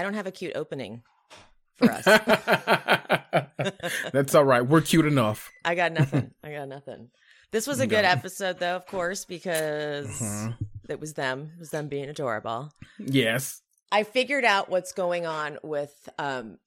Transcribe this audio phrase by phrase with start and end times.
[0.00, 1.02] I don't have a cute opening
[1.76, 2.04] for us.
[4.12, 4.62] That's all right.
[4.66, 5.50] We're cute enough.
[5.62, 6.30] I got nothing.
[6.42, 7.10] I got nothing.
[7.50, 10.56] This was a good episode, though, of course, because Mhm.
[10.88, 11.50] it was them.
[11.54, 12.72] It was them being adorable.
[12.98, 13.60] Yes.
[13.92, 16.58] I figured out what's going on with um,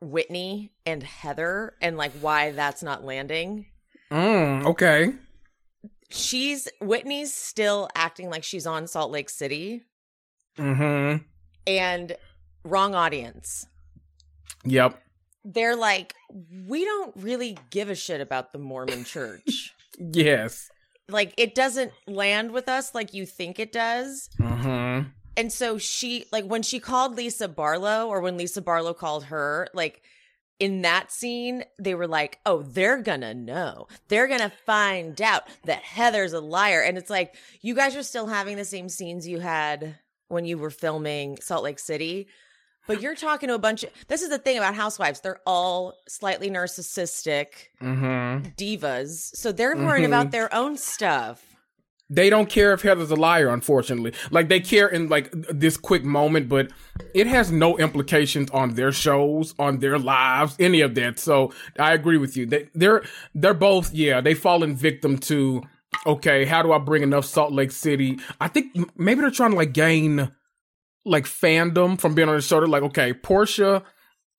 [0.00, 3.66] Whitney and Heather, and like why that's not landing.
[4.10, 5.12] Mm, okay.
[6.10, 9.84] She's Whitney's still acting like she's on Salt Lake City,
[10.58, 11.22] Mm-hmm.
[11.68, 12.16] and
[12.64, 13.66] wrong audience.
[14.64, 15.00] Yep.
[15.44, 16.14] They're like,
[16.66, 19.74] we don't really give a shit about the Mormon church.
[19.98, 20.70] Yes.
[21.08, 24.30] like it doesn't land with us like you think it does.
[24.38, 25.08] Mm-hmm.
[25.36, 29.68] And so she like when she called Lisa Barlow or when Lisa Barlow called her,
[29.74, 30.02] like
[30.58, 33.86] in that scene, they were like, "Oh, they're gonna know.
[34.08, 38.26] They're gonna find out that Heather's a liar." And it's like, you guys are still
[38.26, 39.98] having the same scenes you had
[40.28, 42.28] when you were filming Salt Lake City.
[42.90, 45.20] But you're talking to a bunch of this is the thing about housewives.
[45.20, 47.46] They're all slightly narcissistic
[47.80, 48.48] Mm-hmm.
[48.58, 49.34] divas.
[49.36, 50.30] So they're worrying about Mhm.
[50.32, 51.42] their own stuff.
[52.12, 54.12] They don't care if Heather's a liar, unfortunately.
[54.32, 56.72] Like they care in like this quick moment, but
[57.14, 61.20] it has no implications on their shows, on their lives, any of that.
[61.20, 62.46] So I agree with you.
[62.46, 63.02] They they're
[63.36, 65.62] they're both, yeah, they fallen victim to
[66.06, 68.18] okay, how do I bring enough Salt Lake City?
[68.40, 68.66] I think
[68.98, 70.30] maybe they're trying to like gain
[71.04, 72.58] like fandom from being on the show.
[72.58, 73.82] Like, okay, Portia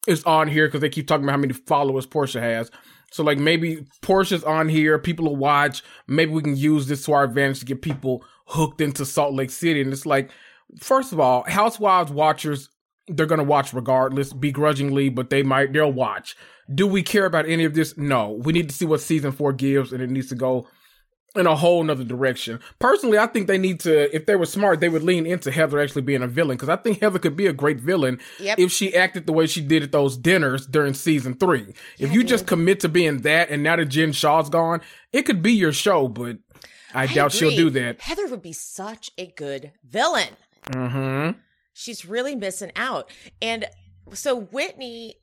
[0.07, 2.71] is on here because they keep talking about how many followers Portia has.
[3.11, 5.83] So like maybe Portia's on here, people will watch.
[6.07, 9.51] Maybe we can use this to our advantage to get people hooked into Salt Lake
[9.51, 9.81] City.
[9.81, 10.31] And it's like,
[10.79, 12.69] first of all, Housewives watchers,
[13.07, 16.37] they're gonna watch regardless, begrudgingly, but they might they'll watch.
[16.73, 17.97] Do we care about any of this?
[17.97, 18.31] No.
[18.31, 20.67] We need to see what season four gives, and it needs to go
[21.35, 22.59] in a whole nother direction.
[22.79, 25.79] Personally, I think they need to, if they were smart, they would lean into Heather
[25.79, 28.59] actually being a villain because I think Heather could be a great villain Yep.
[28.59, 31.73] if she acted the way she did at those dinners during season three.
[31.99, 34.81] If you just commit to being that and now that Jen Shah's gone,
[35.13, 36.37] it could be your show, but
[36.93, 38.01] I, doubt she'll do that.
[38.01, 40.35] Heather would be such a good villain.
[40.67, 41.39] Mm-hmm.
[41.73, 43.09] She's really missing out.
[43.41, 43.65] And
[44.13, 45.15] so Whitney,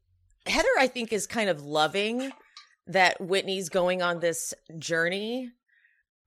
[0.47, 2.33] Heather, I think, is kind of loving
[2.87, 5.51] that Whitney's going on this journey.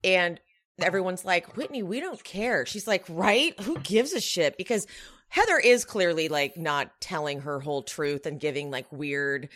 [0.04, 0.40] And
[0.80, 2.66] everyone's like, Whitney, we don't care.
[2.66, 3.58] She's like, right?
[3.60, 4.56] Who gives a shit?
[4.56, 4.86] Because
[5.28, 9.48] Heather is clearly like not telling her whole truth and giving like weird,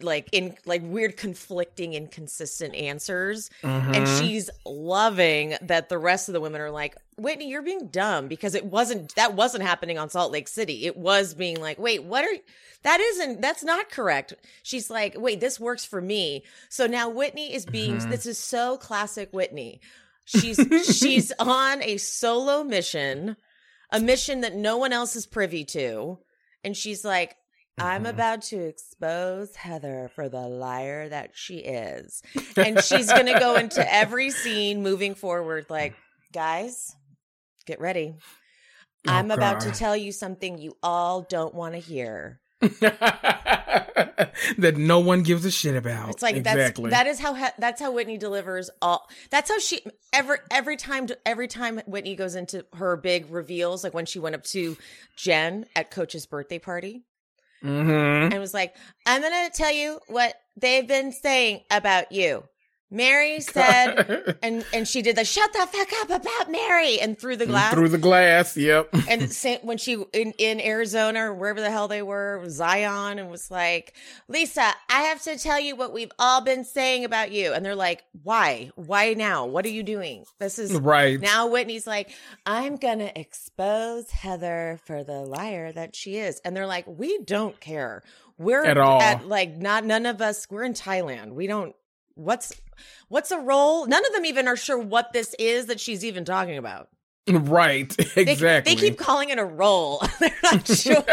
[0.00, 3.50] like in like weird conflicting inconsistent answers.
[3.62, 3.94] Mm-hmm.
[3.94, 8.28] And she's loving that the rest of the women are like, Whitney, you're being dumb
[8.28, 10.84] because it wasn't that wasn't happening on Salt Lake City.
[10.86, 12.36] It was being like, wait, what are
[12.82, 14.34] that isn't that's not correct.
[14.62, 16.44] She's like, wait, this works for me.
[16.68, 18.08] So now Whitney is being Mhm.
[18.10, 19.80] this is so classic Whitney.
[20.26, 20.58] She's
[20.98, 23.36] she's on a solo mission,
[23.90, 26.18] a mission that no one else is privy to.
[26.64, 27.36] And she's like,
[27.78, 28.10] I'm Mhm.
[28.10, 32.22] about to expose Heather for the liar that she is.
[32.56, 35.94] And she's going to go into every scene moving forward like,
[36.32, 36.96] guys,
[37.66, 38.14] get ready.
[39.06, 42.40] Oh, I'm about to tell you something you all don't want to hear.
[44.58, 46.10] that no one gives a shit about.
[46.10, 46.90] It's like exactly.
[46.90, 49.08] that's that is how that's how Whitney delivers all.
[49.30, 49.80] That's how she
[50.12, 54.34] every every time every time Whitney goes into her big reveals, like when she went
[54.34, 54.76] up to
[55.16, 57.02] Jen at Coach's birthday party
[57.62, 58.32] mm-hmm.
[58.32, 58.74] and was like,
[59.04, 62.44] "I'm gonna tell you what they've been saying about you."
[62.90, 67.36] Mary said, and and she did the "shut the fuck up about Mary" and through
[67.36, 67.74] the glass.
[67.74, 68.56] through the glass.
[68.56, 68.90] Yep.
[69.08, 69.32] and
[69.62, 73.94] when she in, in Arizona or wherever the hell they were, Zion, and was like,
[74.28, 77.52] Lisa, I have to tell you what we've all been saying about you.
[77.52, 78.70] And they're like, why?
[78.76, 79.46] Why now?
[79.46, 80.24] What are you doing?
[80.38, 81.20] This is right.
[81.20, 82.10] now Whitney's like,
[82.44, 86.40] I'm gonna expose Heather for the liar that she is.
[86.44, 88.02] And they're like, we don't care.
[88.38, 89.00] We're At all.
[89.24, 91.32] like not none of us, we're in Thailand.
[91.32, 91.74] We don't
[92.16, 92.52] what's
[93.08, 93.86] what's a role?
[93.86, 96.88] None of them even are sure what this is that she's even talking about.
[97.30, 97.94] right.
[98.14, 98.74] They, Exactly.
[98.74, 100.02] they keep calling it a roll.
[100.20, 101.04] They're not sure.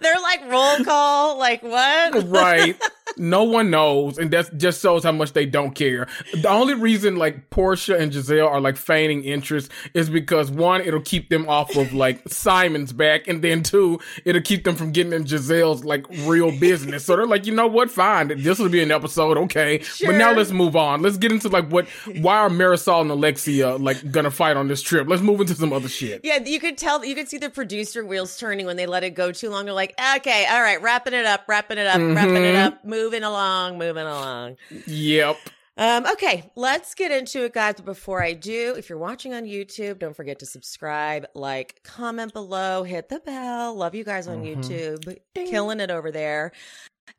[0.00, 1.38] They're like roll call.
[1.38, 2.28] Like what?
[2.28, 2.76] right.
[3.18, 6.06] No one knows, and that just shows how much they don't care.
[6.32, 11.00] The only reason like Portia and Gizelle are like feigning interest is because one, it'll
[11.00, 15.12] keep them off of like Simon's back, and then two, it'll keep them from getting
[15.12, 17.04] in Gizelle's like real business.
[17.04, 17.90] So they're like, you know what?
[17.90, 19.80] Fine, this will be an episode, okay.
[19.82, 20.12] Sure.
[20.12, 21.02] But now let's move on.
[21.02, 21.86] Let's get into like what?
[22.20, 25.08] Why are Marysol and Alexia like gonna fight on this trip?
[25.08, 26.20] Let's move into some other shit.
[26.24, 27.04] Yeah, you could tell.
[27.04, 29.64] You could see the producer wheels turning when they let it go too long.
[29.64, 32.66] They're like, okay, all right, wrapping it up, wrapping it up, wrapping it Mhm.
[32.66, 34.56] up, moving along, moving along.
[34.86, 35.38] Yep.
[35.78, 37.76] Um, okay, let's get into it, guys.
[37.76, 42.34] But before I do, if you're watching on YouTube, don't forget to subscribe, like, comment
[42.34, 43.74] below, hit the bell.
[43.74, 44.56] Love you guys on Mhm.
[44.56, 45.18] YouTube.
[45.34, 46.52] Killing it over there.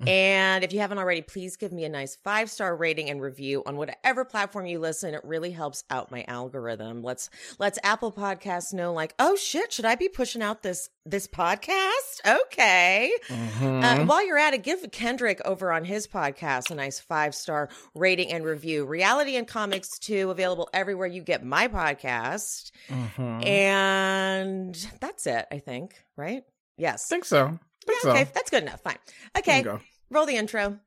[0.05, 3.63] And if you haven't already, please give me a nice five star rating and review
[3.65, 5.13] on whatever platform you listen.
[5.13, 7.03] It really helps out my algorithm.
[7.03, 11.27] Let's let's Apple Podcasts know, like, oh shit, should I be pushing out this this
[11.27, 12.21] podcast?
[12.25, 13.11] Okay.
[13.27, 13.83] Mhm.
[13.83, 17.69] Uh, while you're at it, give Kendrick over on his podcast a nice five star
[17.95, 18.85] rating and review.
[18.85, 22.71] Reality and Comics Too, available everywhere you get my podcast.
[22.89, 23.45] Mhm.
[23.45, 26.43] And that's it, I think, right?
[26.77, 27.07] Yes.
[27.09, 27.59] I think so.
[28.05, 28.31] Okay, so.
[28.33, 28.81] that's good enough.
[28.81, 28.97] Fine.
[29.37, 29.79] Okay, go.
[30.09, 30.79] roll the intro.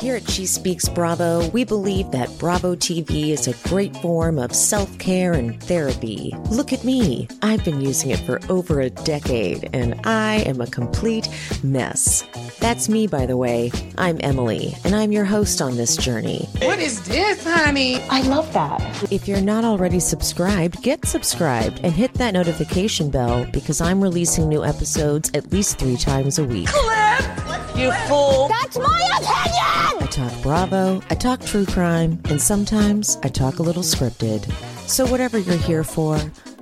[0.00, 4.54] Here at She Speaks Bravo, we believe that Bravo TV is a great form of
[4.54, 6.32] self care and therapy.
[6.50, 7.28] Look at me.
[7.42, 11.28] I've been using it for over a decade, and I am a complete
[11.62, 12.24] mess.
[12.60, 13.70] That's me, by the way.
[13.98, 16.48] I'm Emily, and I'm your host on this journey.
[16.62, 18.00] What is this, honey?
[18.10, 19.12] I love that.
[19.12, 24.48] If you're not already subscribed, get subscribed and hit that notification bell because I'm releasing
[24.48, 26.68] new episodes at least three times a week.
[26.68, 27.42] Clip!
[27.76, 28.48] You fool!
[28.48, 29.81] That's my opinion!
[29.84, 34.50] I talk Bravo, I talk true crime, and sometimes I talk a little scripted.
[34.88, 36.20] So, whatever you're here for,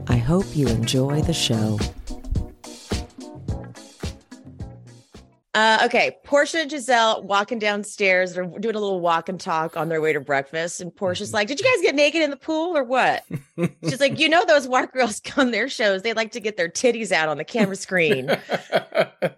[0.08, 1.78] I hope you enjoy the show.
[5.52, 8.34] Uh, okay, Portia and Gizelle walking downstairs.
[8.34, 10.80] They're doing a little walk and talk on their way to breakfast.
[10.80, 13.24] And Portia's like, Did you guys get naked in the pool or what?
[13.82, 16.68] She's like, You know, those white girls on their shows, they like to get their
[16.68, 18.30] titties out on the camera screen.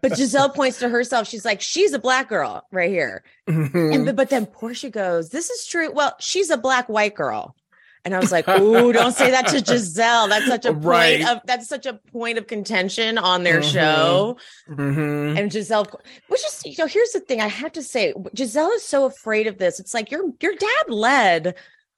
[0.00, 1.28] But Gizelle points to herself.
[1.28, 3.24] She's like, She's a black girl right here.
[3.46, 7.56] And but, but then Portia goes, "This is true." Well, she's a black white girl,
[8.04, 10.28] and I was like, "Ooh, don't say that to Gizelle.
[10.28, 11.20] That's such a Right.
[11.22, 13.72] point of that's such a point of contention on their Mhm.
[13.72, 14.36] show."
[14.68, 15.38] Mhm.
[15.38, 15.86] And Gizelle,
[16.28, 19.46] which is you know, here's the thing I have to say, Gizelle is so afraid
[19.46, 19.78] of this.
[19.80, 21.54] It's like your your dad led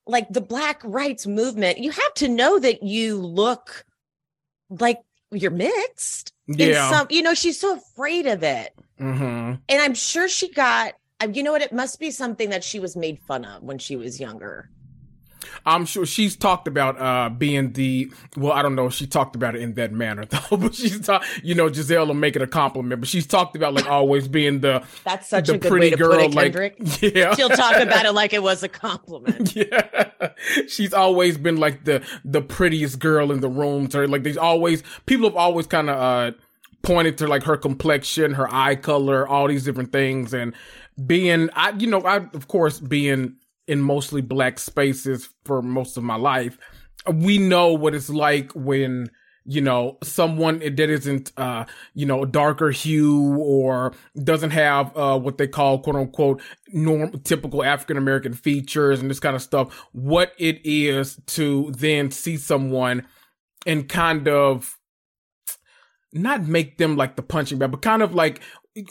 [0.06, 1.79] like the black rights movement.
[1.79, 3.85] You have to know that you look
[4.69, 5.00] like
[5.31, 6.33] you're mixed.
[6.47, 6.91] In Yeah.
[6.91, 9.59] some, you know, she's so afraid of it Mhm.
[9.69, 10.95] and I'm sure she got.
[11.33, 11.62] You know what?
[11.62, 14.69] It must be something that she was made fun of when she was younger.
[15.67, 19.37] I'm sure she's talked about uh being the well, I don't know if she talked
[19.37, 22.43] about it in that manner though, but she's talked you know, Gizelle will make it
[22.43, 25.69] a compliment, but she's talked about like always being the That's such the a good
[25.70, 26.76] pretty way to girl, put it, like Kendrick.
[27.14, 27.35] yeah.
[27.35, 29.55] She'll talk about it like it was a compliment.
[29.64, 30.31] Yeah,
[30.69, 33.87] she's always been like the the prettiest girl in the room.
[33.88, 34.08] To her.
[34.08, 36.37] like there's always people have always kind of uh
[36.82, 40.55] pointed to like her complexion, her eye color, all these different things, and
[41.06, 46.02] being I you know I of course being in mostly black spaces for most of
[46.02, 46.58] my life,
[47.12, 49.11] we know what it's like when
[49.46, 55.19] you know someone that isn't uh you know a darker hue or doesn't have uh
[55.19, 59.87] what they call quote unquote norm typical african american features and this kind of stuff
[59.93, 63.06] what it is to then see someone
[63.66, 64.78] and kind of
[66.14, 68.40] not make them like the punching bag but kind of like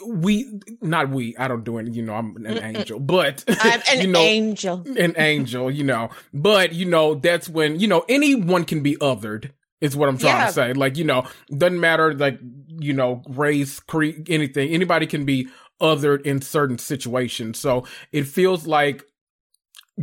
[0.06, 4.00] we not we i don't do it you know i'm an angel but I'm an
[4.00, 4.82] you know angel.
[4.96, 6.08] an angel, you know.
[6.32, 9.50] But you know, that's when you know anyone can be othered.
[9.80, 10.46] Is what I'm trying Yeah.
[10.46, 10.72] to say.
[10.72, 11.26] Like you know,
[11.56, 12.38] doesn't matter like
[12.68, 14.70] you know race, creed, anything.
[14.70, 15.48] Anybody can be
[15.80, 17.58] othered in certain situations.
[17.58, 19.04] So it feels like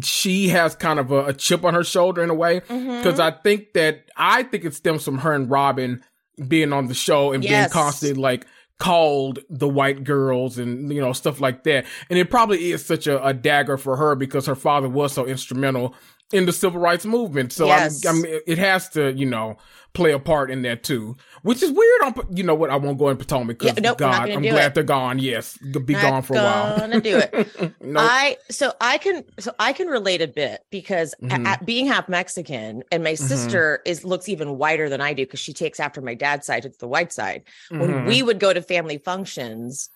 [0.03, 2.97] she has kind of a, a chip on her shoulder in a way mm-hmm.
[2.97, 6.03] because I think that I think it stems from her and Robin
[6.47, 7.73] being on the show and being Yes.
[7.73, 8.45] constantly like
[8.81, 11.85] called the white girls and you know stuff like that.
[12.09, 15.27] And it probably is such a, a dagger for her because her father was so
[15.27, 15.93] instrumental
[16.33, 18.05] in the civil rights movement so Yes.
[18.05, 19.57] I'm, I'm, it has to you know
[19.93, 22.97] play a part in that too which is weird on you know what I won't
[22.97, 24.73] go in Potomac because Yeah, nope, God I'm glad it.
[24.75, 27.73] they're gone yes be Not gone for a while I'm gonna do it.
[27.81, 27.97] Nope.
[28.09, 31.45] I so I can so I can relate a bit because a- Mhm.
[31.45, 33.17] at being half Mexican and my Mhm.
[33.27, 36.63] sister is looks even whiter than I do because she takes after my dad's side.
[36.63, 37.43] It's the white side.
[37.69, 38.07] When Mhm.
[38.07, 39.89] we would go to family functions,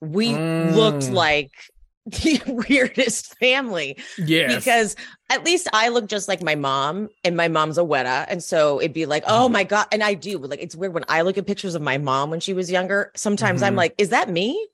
[0.00, 1.12] we looked Mm.
[1.12, 1.50] like
[2.06, 4.54] the weirdest family Yeah.
[4.56, 4.96] because
[5.30, 8.80] at least I look just like my mom, and my mom's a güera, and so
[8.80, 11.38] it'd be like, oh my god, and I do like it's weird when I look
[11.38, 13.12] at pictures of my mom when she was younger.
[13.14, 13.78] Sometimes I'm Mhm.
[13.78, 14.66] like, is that me?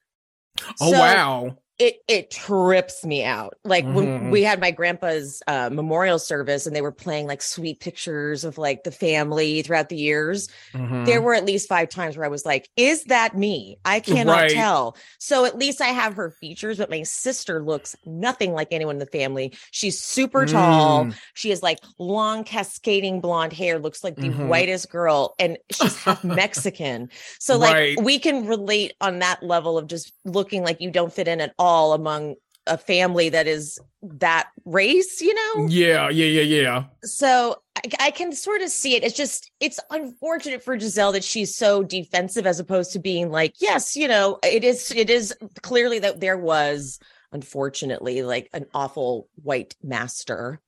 [0.80, 3.54] oh So- wow it it trips me out.
[3.64, 4.30] Like when Mhm.
[4.30, 8.58] we had my grandpa's uh, memorial service and they were playing like sweet pictures of
[8.58, 10.48] like the family throughout the years.
[10.74, 11.06] Mhm.
[11.06, 14.36] There were at least five times where I was like, "Is that me?" I cannot
[14.42, 14.50] Right.
[14.50, 14.96] tell.
[15.18, 18.98] So at least I have her features, but my sister looks nothing like anyone in
[18.98, 19.52] the family.
[19.70, 21.04] She's super tall.
[21.04, 21.14] Mm.
[21.34, 24.48] She has like long cascading blonde hair, looks like the Mhm.
[24.48, 27.08] whitest girl, and she's half Mexican.
[27.38, 28.02] So like Right.
[28.02, 31.52] we can relate on that level of just looking like you don't fit in at
[31.56, 35.66] all among a family that is that race, you know?
[35.68, 36.84] Yeah, yeah, yeah, yeah.
[37.02, 39.02] So I, I can sort of see it.
[39.02, 43.54] It's just, it's unfortunate for Gizelle that she's so defensive as opposed to being like,
[43.58, 46.98] yes, you know, it is, it is clearly that there was,
[47.32, 50.60] unfortunately, like an awful white master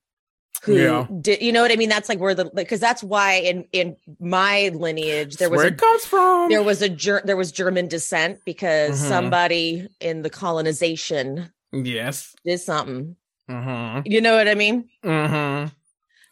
[0.63, 1.07] who Yeah.
[1.21, 1.89] did you know what I mean?
[1.89, 5.71] That's like where the because that's why in in my lineage there was where a
[5.71, 6.49] it comes from.
[6.49, 9.07] there was a ger- there was German descent because Mhm.
[9.07, 12.35] somebody in the colonization yes.
[12.45, 13.15] did something.
[13.49, 14.01] Mm-hmm.
[14.05, 14.87] You know what I mean?
[15.03, 15.67] Mm-hmm.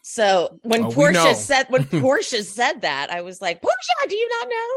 [0.02, 0.90] So when Oh.
[0.90, 4.70] Portia said when Portia said that, I was like, Portia, do you not know?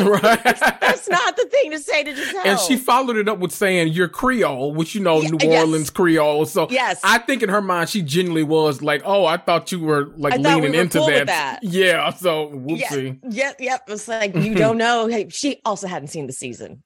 [0.00, 0.22] Right.
[0.42, 2.46] That's not the thing to say to Gizelle.
[2.46, 5.60] and she followed it up with saying you're Creole, which you know Yeah, New yes.
[5.60, 6.46] Orleans Creole.
[6.46, 9.80] So yes, I think in her mind she genuinely was like, "Oh, I thought you
[9.80, 11.26] were like I thought we leaning were into cool that.
[11.26, 11.58] that.
[11.62, 12.10] Yeah.
[12.14, 13.18] So whoopsie.
[13.28, 13.82] yep, yep.
[13.88, 15.08] It's like you don't know.
[15.08, 16.82] Hey, she also hadn't seen the season.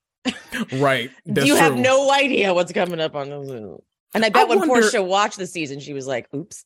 [0.72, 1.10] Right.
[1.26, 3.78] That's you have no idea what's coming up on the
[4.14, 6.64] And I bet when wonder- Portia watched the season, she was like, "Oops."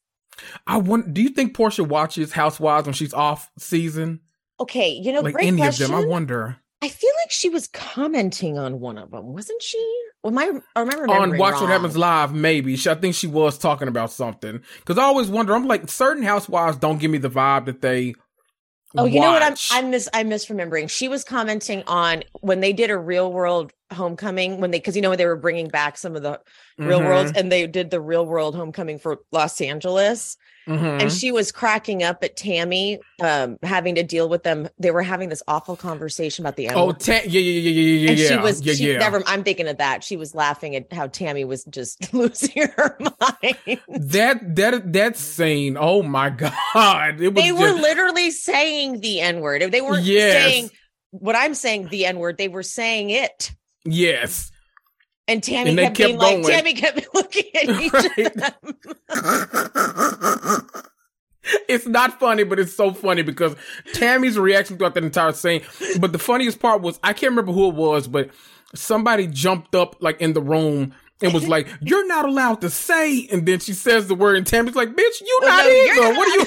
[0.66, 1.12] I want.
[1.12, 4.20] Do you think Portia watches Housewives when she's off season?
[4.60, 5.86] Okay, you know, like great any question.
[5.86, 6.04] of them?
[6.04, 6.56] I wonder.
[6.82, 9.78] I feel like she was commenting on one of them, wasn't she?
[10.22, 11.70] Well, my I remember On Watch What.
[11.70, 12.76] Happens Live, maybe.
[12.76, 14.60] She, I think she was talking about something.
[14.78, 15.54] Because I always wonder.
[15.54, 18.14] I'm like, certain housewives don't give me the vibe that they.
[18.96, 19.42] Oh, you know what?
[19.42, 19.56] I'm.
[19.70, 20.90] I'm mis I'm misremembering.
[20.90, 25.02] She was commenting on when they did a real world homecoming when they because you
[25.02, 26.40] know when they were bringing back some of the
[26.78, 30.36] real Mhm, worlds and they did the real world homecoming for Los Angeles
[30.70, 31.02] mhm.
[31.02, 34.68] and she was cracking up at Tami um having to deal with them.
[34.78, 37.00] They were having this awful conversation about the Oh, N-word.
[37.00, 38.10] ta- yeah, yeah, yeah, yeah, yeah, yeah.
[38.10, 38.98] and she was yeah, she yeah.
[38.98, 40.02] never I'm thinking of that.
[40.04, 43.80] She was laughing at how Tami was just losing her mind.
[43.88, 45.76] That that that scene.
[45.78, 47.20] Oh my god!
[47.20, 49.70] It was they were just- literally saying the N-word.
[49.72, 50.32] They weren't Yes.
[50.44, 50.70] saying
[51.10, 52.38] what I'm saying the N-word.
[52.38, 53.52] They were saying it.
[53.84, 54.50] yes.
[55.30, 56.64] And Tami And kept, kept being like, going.
[56.64, 58.26] Tami kept looking at each Right.
[58.26, 58.52] of them.
[61.68, 63.54] it's not funny, but it's so funny because
[63.92, 65.62] Tami's reaction throughout that entire scene.
[66.00, 68.30] But the funniest part was I can't remember who it was, but
[68.74, 73.28] somebody jumped up like in the room and was like, "You're not allowed to say."
[73.30, 75.94] And then she says the word, and Tami's like, "Bitch, you Oh, not no, you're
[75.94, 76.12] either.
[76.12, 76.16] not.
[76.16, 76.46] What are you?"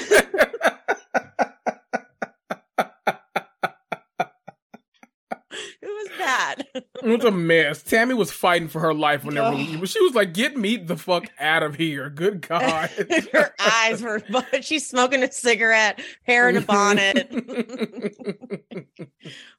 [5.82, 6.10] It
[6.56, 7.82] was it was a mess.
[7.82, 9.80] Tami was fighting for her life whenever Ugh.
[9.80, 12.90] but she was like, "Get me the fuck out of here." Good God.
[13.32, 14.22] her eyes were,
[14.60, 17.30] she's smoking a cigarette, hair in a bonnet.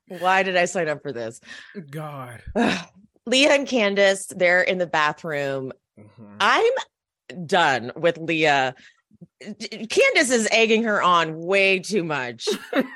[0.07, 1.39] Why did I sign up for this?
[1.89, 2.41] God.
[3.25, 5.71] Leah and Candiace, they're in the bathroom.
[5.99, 6.35] Mhm.
[6.39, 8.75] I'm done with Leah.
[9.42, 12.48] Candiace is egging her on way too much.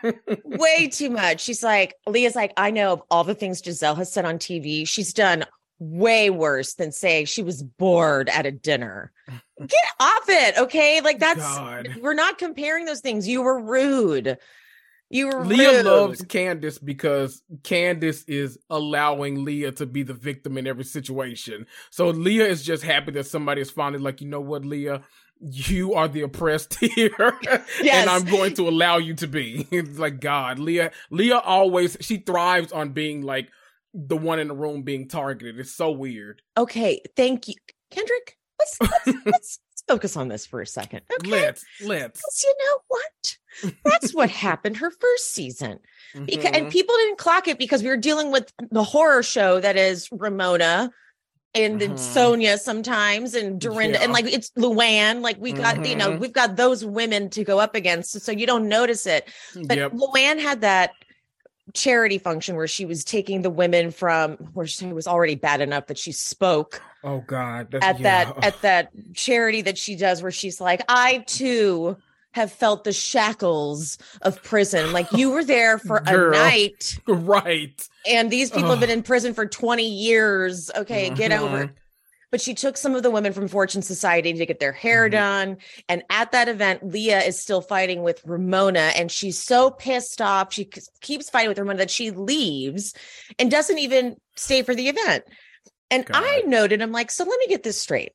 [0.46, 1.42] way too much.
[1.42, 4.88] She's like, Leah's like, I know of all the things Gizelle has said on TV.
[4.88, 5.46] She's done
[5.80, 9.12] way worse than saying she was bored at a dinner.
[9.60, 10.58] Get off it.
[10.58, 11.02] Okay.
[11.02, 11.90] Like that's God.
[12.02, 13.28] we're not comparing those things.
[13.28, 14.38] You were rude.
[15.10, 15.86] You were Leah rude.
[15.86, 21.66] loves Candiace because Candiace is allowing Leah to be the victim in every situation.
[21.90, 25.02] So Leah is just happy that somebody is finally like, you know what, Leah,
[25.40, 27.68] you are the oppressed here, Yes.
[27.92, 29.68] and I'm going to allow you to be.
[29.72, 30.92] It's like God, Leah.
[31.10, 33.50] Leah always she thrives on being like
[33.94, 35.60] the one in the room being targeted.
[35.60, 36.42] It's so weird.
[36.58, 37.02] Okay.
[37.16, 37.56] Thank you.
[37.92, 41.02] Kendrick, let's let's, let's, focus on this for a second.
[41.20, 41.32] Okay.
[41.32, 42.44] Let's let's.
[42.44, 43.74] you know what?
[43.86, 45.80] That's what happened her first season.
[46.14, 46.72] Because, and Mhm.
[46.72, 50.92] people didn't clock it because we were dealing with the horror show that is Ramona
[51.56, 51.98] and then Mhm.
[52.16, 54.04] Sonja sometimes and Dorinda Yeah.
[54.04, 55.22] and like it's Luann.
[55.22, 56.20] Like we got, you know, Mhm.
[56.20, 58.22] we've got those women to go up against.
[58.22, 59.28] So you don't notice it.
[59.66, 59.92] But yep.
[59.94, 60.92] Luann had that
[61.74, 65.86] charity function where she was taking the women from where she was already bad enough
[65.88, 67.68] that she spoke Oh God.
[67.72, 68.26] That's, at yeah.
[68.26, 71.96] that at that charity that she does where she's like i too
[72.34, 74.92] have felt the shackles of prison.
[74.94, 76.32] Like you were there for a Girl.
[76.32, 77.88] night right.
[78.08, 80.70] and these people have been in prison for 20 years.
[80.76, 81.70] Okay get over it.
[81.70, 81.74] Mhm.
[82.32, 85.12] but she took some of the women from fortune society to get their hair Mhm.
[85.12, 85.58] done.
[85.90, 90.54] And at that event leah is still fighting with ramona and she's so pissed off.
[90.54, 90.70] She
[91.02, 92.94] keeps fighting with ramona that she leaves
[93.40, 95.24] and doesn't even stay for the event.
[95.92, 98.12] And i noted i'm like so let me get this straight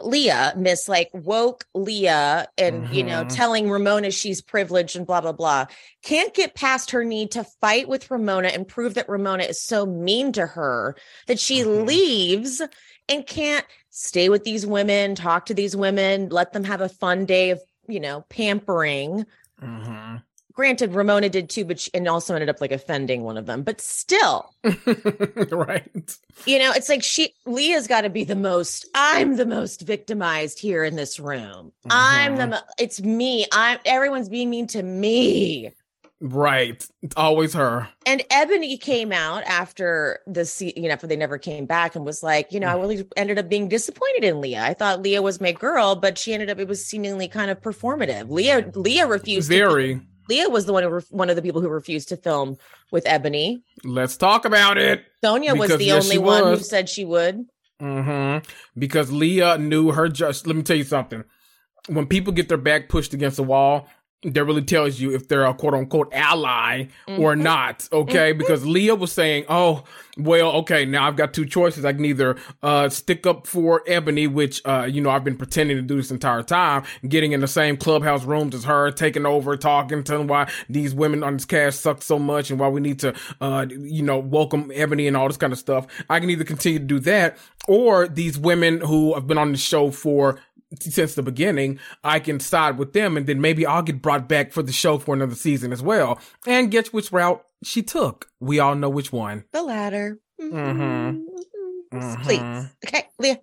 [0.00, 3.28] leah miss like woke leah and you know Mhm.
[3.34, 5.66] telling ramona she's privileged and blah blah blah
[6.02, 9.86] can't get past her need to fight with ramona and prove that ramona is so
[9.86, 10.96] mean to her
[11.28, 11.86] that she Mhm.
[11.86, 12.60] leaves
[13.08, 17.26] and can't stay with these women, talk to these women, let them have a fun
[17.26, 19.26] day of, you know, pampering.
[19.62, 20.22] Mhm.
[20.54, 23.62] Granted, Ramona did too, but she, and also ended up like offending one of them.
[23.62, 24.52] But still,
[25.50, 26.18] right.
[26.46, 28.88] you know, it's like she Leah's got to be the most.
[28.94, 31.72] I'm the most victimized here in this room.
[31.90, 32.44] I'm the.
[32.44, 32.50] Mhm.
[32.50, 33.46] mo- It's me.
[33.52, 33.78] I'm.
[33.84, 35.70] Everyone's being mean to me.
[36.20, 36.86] Right.
[37.02, 37.86] It's always her.
[38.06, 42.22] And Ebony came out after the you know after they never came back and was
[42.22, 42.70] like, you know, Mm.
[42.70, 44.62] I really ended up being disappointed in Leah.
[44.62, 47.60] I thought Leah was my girl, but she ended up it was seemingly kind of
[47.60, 48.30] performative.
[48.30, 49.50] Leah Leah refused.
[49.50, 50.00] To, Very.
[50.28, 52.56] Leah was the one who ref- one of the people who refused to film
[52.90, 53.62] with Ebony.
[53.82, 55.04] Let's talk about it.
[55.24, 57.46] Sonja was the yes, only she one who said she would.
[57.80, 58.38] hmm
[58.78, 60.46] Because Leah knew her just.
[60.46, 61.24] Let me tell you something.
[61.88, 63.88] When people get their back pushed against the wall,
[64.24, 67.40] that really tells you if they're a quote unquote ally or Mhm.
[67.42, 67.88] not.
[67.92, 68.32] Okay.
[68.32, 69.84] Because Leah was saying, oh,
[70.16, 71.84] well, okay, now I've got two choices.
[71.84, 75.76] I can either uh, stick up for Ebony, which, uh, you know, I've been pretending
[75.76, 79.56] to do this entire time, getting in the same clubhouse rooms as her, taking over,
[79.56, 83.00] talking, telling why these women on this cast suck so much and why we need
[83.00, 85.86] to, uh, you know, welcome Ebony and all this kind of stuff.
[86.08, 89.58] I can either continue to do that or these women who have been on the
[89.58, 90.38] show for
[90.80, 94.52] since the beginning, I can side with them and then maybe I'll get brought back
[94.52, 96.18] for the show for another season as well.
[96.46, 98.28] And guess which route she took?
[98.40, 99.44] We all know which one.
[99.52, 100.18] The latter.
[100.40, 101.24] Mhm.
[101.92, 102.22] Mhm.
[102.22, 102.40] Please.
[102.40, 102.70] Mhm.
[102.86, 103.40] Okay, Leah.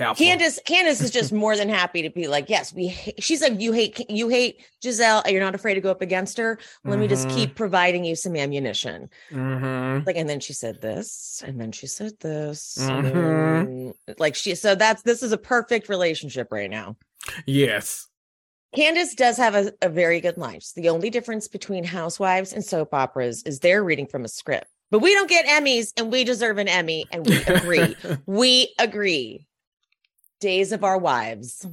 [0.00, 0.24] Helpful.
[0.26, 2.88] Candiace, Candiace is just more than happy to be like, yes, we.
[3.18, 5.30] She's like, you hate, you hate Gizelle.
[5.30, 6.58] You're not afraid to go up against her.
[6.84, 7.34] Let me just Mhm.
[7.34, 9.10] keep providing you some ammunition.
[9.30, 10.06] Mm-hmm.
[10.06, 13.92] Like, and then she said this, and then she said this, Mhm.
[14.18, 14.54] like she.
[14.54, 16.96] So that's this is a perfect relationship right now.
[17.46, 18.06] Yes.
[18.74, 20.62] Candiace does have a, a very good life.
[20.62, 24.68] She's the only difference between housewives and soap operas is they're reading from a script.
[24.92, 27.96] But we don't get Emmys, and we deserve an Emmy, and we agree.
[28.26, 29.46] we agree.
[30.40, 31.66] Days of Our Wives.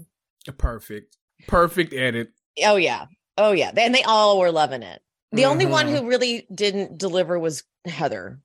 [0.58, 1.18] Perfect.
[1.48, 2.30] Perfect edit.
[2.64, 3.06] Oh yeah.
[3.38, 3.72] Oh yeah.
[3.76, 5.02] And they all were loving it.
[5.32, 6.00] The only one Mhm.
[6.00, 8.40] who really didn't deliver was Heather.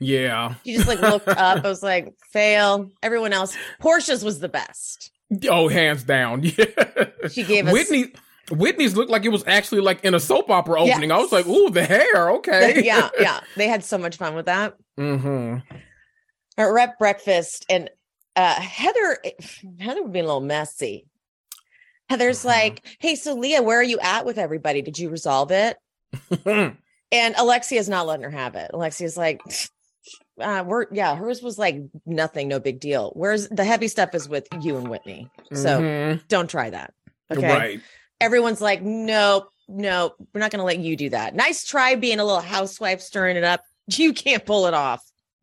[0.00, 0.54] Yeah.
[0.64, 1.64] She just like looked up.
[1.64, 2.90] I was like, fail.
[3.02, 3.56] Everyone else.
[3.80, 5.10] Portia's was the best.
[5.48, 6.42] Oh, hands down.
[6.56, 7.28] Yeah.
[7.30, 8.12] She gave us Whitney.
[8.50, 11.10] Whitney's looked like it was actually like in a soap opera opening.
[11.10, 13.40] I was like, "Ooh, the hair, okay." yeah, yeah.
[13.56, 14.74] They had so much fun with that.
[15.00, 15.60] Mm-hmm.
[16.58, 17.88] Or rep breakfast and
[18.36, 19.18] uh Heather
[19.80, 21.06] Heather would be a little messy.
[22.08, 22.54] Heather's Uh-huh.
[22.54, 24.82] like, hey, so Leah, where are you at with everybody?
[24.82, 25.76] Did you resolve it?
[27.12, 28.72] And Alexia's not letting her have it.
[28.74, 29.40] Alexia's like,
[30.40, 33.12] uh, we're yeah, hers was like nothing, no big deal.
[33.14, 35.30] Whereas the heavy stuff is with you and Whitney.
[35.52, 36.26] So Mhm.
[36.28, 36.92] don't try that.
[37.30, 37.46] Okay.
[37.46, 37.80] Right.
[38.20, 41.36] Everyone's like, nope, nope, we're not gonna let you do that.
[41.36, 43.62] Nice try being a little housewife stirring it up.
[43.96, 45.02] You can't pull it off.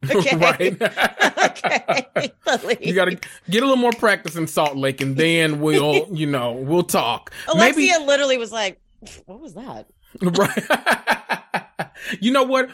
[0.09, 0.35] Okay.
[0.37, 0.81] right.
[2.47, 2.77] okay.
[2.87, 6.25] you got to get a little more practice in Salt Lake, and then we'll, you
[6.25, 7.31] know, we'll talk.
[7.47, 8.79] Alexia literally was like,
[9.25, 9.87] what was that?
[10.21, 11.91] Right.
[12.19, 12.69] you know what?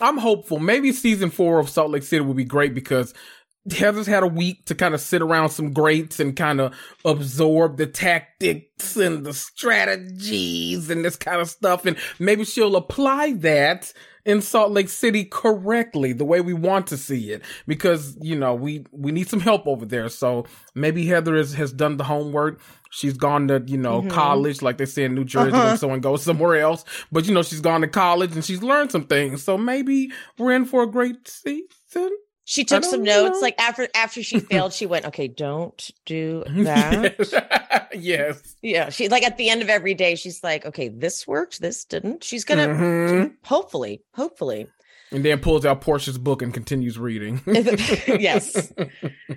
[0.00, 0.58] I'm hopeful.
[0.58, 3.14] Maybe season four of Salt Lake City will be great because
[3.70, 7.78] Heather's had a week to kind of sit around some greats and kind of absorb
[7.78, 11.86] the tactics and the strategies and this kind of stuff.
[11.86, 13.92] And maybe she'll apply that
[14.26, 17.42] in Salt Lake City correctly, the way we want to see it.
[17.66, 20.08] Because, you know, we, we need some help over there.
[20.08, 22.60] So maybe Heather has, has done the homework.
[22.90, 24.10] She's gone to, you know, Mhm.
[24.10, 25.66] college, like they say in New Jersey Uh-huh.
[25.68, 26.84] when someone goes somewhere else.
[27.12, 29.42] But, you know, she's gone to college and she's learned some things.
[29.42, 32.10] So maybe we're in for a great season.
[32.48, 33.42] She took some notes.
[33.42, 37.88] Like after after she failed, she went, okay, don't do that.
[37.94, 38.54] yes.
[38.62, 38.88] yeah.
[38.88, 42.22] She like at the end of every day, she's like, okay, this worked, this didn't.
[42.22, 43.32] She's gonna Mhm.
[43.44, 44.68] hopefully, hopefully.
[45.12, 47.40] And then pulls out Portia's book and continues reading.
[47.46, 48.72] Yes.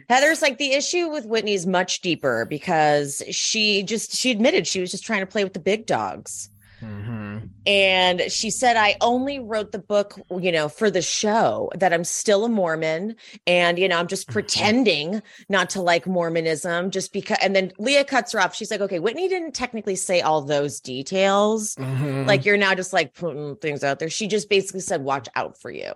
[0.08, 4.92] Heather's like the issue with Whitney's much deeper because she just she admitted she was
[4.92, 6.50] just trying to play with the big dogs.
[6.82, 7.50] Mhm.
[7.66, 12.04] And she said, I only wrote the book, you know, for the show, that I'm
[12.04, 13.16] still a Mormon.
[13.46, 14.34] And, you know, I'm just Mhm.
[14.34, 17.38] pretending not to like Mormonism just because.
[17.42, 18.56] And then Leah cuts her off.
[18.56, 21.76] She's like, okay, Whitney didn't technically say all those details.
[21.76, 22.28] Mhm.
[22.28, 24.10] Like you're now just like putting things out there.
[24.10, 25.92] She just basically said, watch out for you.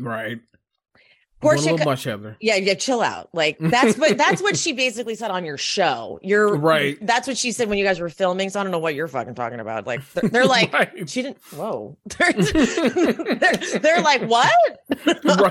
[0.00, 0.38] right.
[1.44, 2.36] Going a little much, Heather.
[2.40, 3.28] yeah, yeah, chill out.
[3.32, 6.18] Like that's what that's what she basically said on your show.
[6.22, 6.96] You're Right.
[7.00, 8.48] That's what she said when you guys were filming.
[8.50, 9.86] So I don't know what you're fucking talking about.
[9.86, 11.08] Like they're, they're like, right.
[11.08, 11.38] she didn't.
[11.52, 12.32] Whoa, they're,
[13.34, 14.50] they're, they're like, what?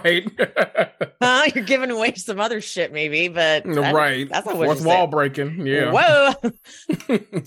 [0.04, 0.28] right.
[1.22, 1.44] Huh?
[1.56, 4.28] You're giving away some other shit, maybe, but mm, that- right.
[4.30, 5.12] That's not what Fourth wall said.
[5.12, 5.66] breaking.
[5.68, 5.92] Yeah.
[5.92, 6.34] Whoa.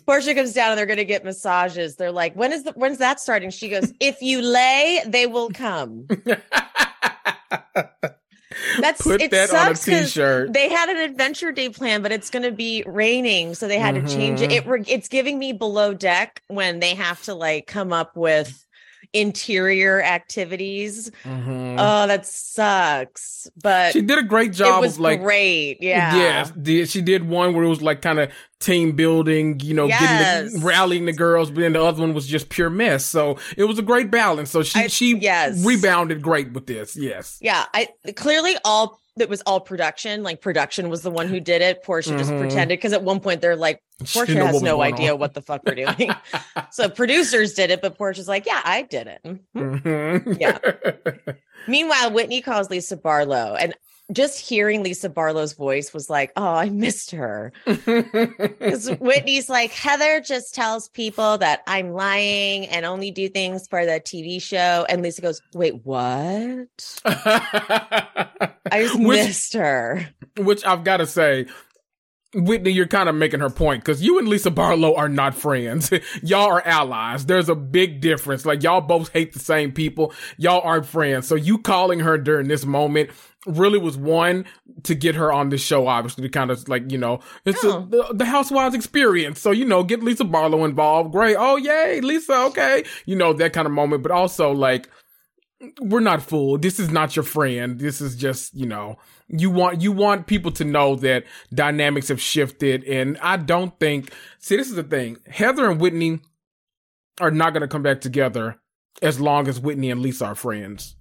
[0.06, 1.96] Portia comes down and they're going to get massages.
[1.96, 3.50] They're like, when is the when's that starting?
[3.50, 6.06] She goes, if you lay, they will come.
[8.80, 10.52] That's Put it that on a sucks t-shirt.
[10.52, 13.94] They had an adventure day plan, but it's going to be raining, so they had
[13.94, 14.50] to change it.
[14.50, 14.82] Mhm.
[14.82, 18.65] It it's giving me below deck when they have to like come up with
[19.20, 21.10] interior activities.
[21.24, 21.76] Mhm.
[21.78, 23.48] Oh, that sucks.
[23.62, 24.78] But she did a great job.
[24.78, 25.78] it was of like great.
[25.80, 26.16] Yeah.
[26.16, 29.86] Yes, did she did one where it was like kind of team building, you know,
[29.86, 30.52] getting Yes.
[30.54, 33.04] the, rallying the girls, but then the other one was just pure mess.
[33.04, 34.50] So it was a great balance.
[34.50, 35.64] So she I- she yes.
[35.64, 36.96] rebounded great with this.
[36.96, 37.38] Yes.
[37.40, 40.22] Yeah, I clearly all it was all production.
[40.22, 41.82] Like production was the one who did it.
[41.82, 42.38] Portia just Mhm.
[42.40, 45.18] pretended because at one point they're like, Portia has no idea on.
[45.18, 46.10] what the fuck we're doing.
[46.70, 49.20] so producers did it, but Portia's like, yeah, I did it.
[49.24, 49.40] Mhm.
[49.82, 50.40] Mhm.
[50.40, 50.58] Yeah.
[51.68, 53.74] Meanwhile, Whitney calls Lisa Barlow, and
[54.12, 57.52] just hearing Lisa Barlow's voice was like, oh, I missed her.
[58.66, 63.84] Because Whitney's like, Heather just tells people that I'm lying and only do things for
[63.84, 64.86] the TV show.
[64.88, 67.00] And Lisa goes, wait, what?
[67.04, 68.28] I
[68.74, 70.08] just which, missed her.
[70.38, 71.46] which I've got to say,
[72.34, 75.90] Whitney, you're kind of making her point because you and Lisa Barlow are not friends.
[76.22, 77.24] y'all are allies.
[77.26, 78.44] There's a big difference.
[78.44, 80.12] Like y'all both hate the same people.
[80.36, 81.26] Y'all aren't friends.
[81.26, 83.10] So you calling her during this moment
[83.46, 84.44] really was one
[84.82, 87.68] to get her on the show, obviously, to kind of like, you know, it's a-
[87.76, 87.86] Oh.
[87.88, 89.40] the, the housewives experience.
[89.40, 91.12] So, you know, get Lisa Barlow involved.
[91.12, 91.36] Great.
[91.38, 92.34] Oh, yay, Lisa.
[92.46, 92.84] Okay.
[93.04, 94.88] You know, that kind of moment, but also like,
[95.80, 96.60] we're not fooled.
[96.62, 97.78] This is not your friend.
[97.78, 102.20] This is just, you know, you want you want people to know that dynamics have
[102.20, 105.16] shifted and I don't think see this is the thing.
[105.26, 106.20] Heather and Whitney
[107.20, 108.60] are not going to come back together
[109.02, 110.94] as long as Whitney and Lisa are friends.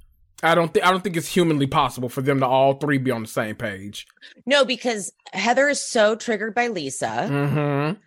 [0.46, 3.12] I don't think I don't think it's humanly possible for them to all three be
[3.12, 4.08] on the same page.
[4.46, 7.28] No, because Heather is so triggered by Lisa.
[7.30, 7.98] Mhm.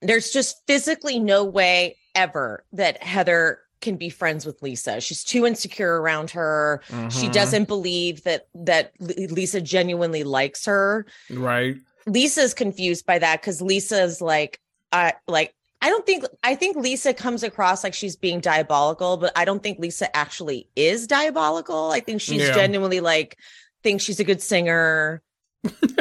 [0.00, 5.00] There's just physically no way ever that Heather can be friends with Lisa.
[5.00, 6.80] She's too insecure around her.
[7.10, 7.32] She Mhm.
[7.32, 11.04] doesn't believe that that Lisa genuinely likes her.
[11.30, 11.76] right.
[12.06, 15.54] Lisa's confused by that because Lisa's like, I like.
[15.82, 19.62] I don't think I think Lisa comes across like she's being diabolical, but I don't
[19.62, 21.90] think Lisa actually is diabolical.
[21.90, 22.54] I think she's Yeah.
[22.54, 23.36] genuinely like
[23.82, 25.22] thinks she's a good singer.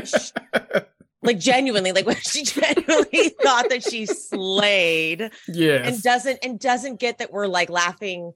[0.03, 0.31] Sh-
[1.23, 5.87] like genuinely, like when she genuinely thought that she slayed Yeah.
[5.87, 8.33] and doesn't and doesn't get that we're like laughing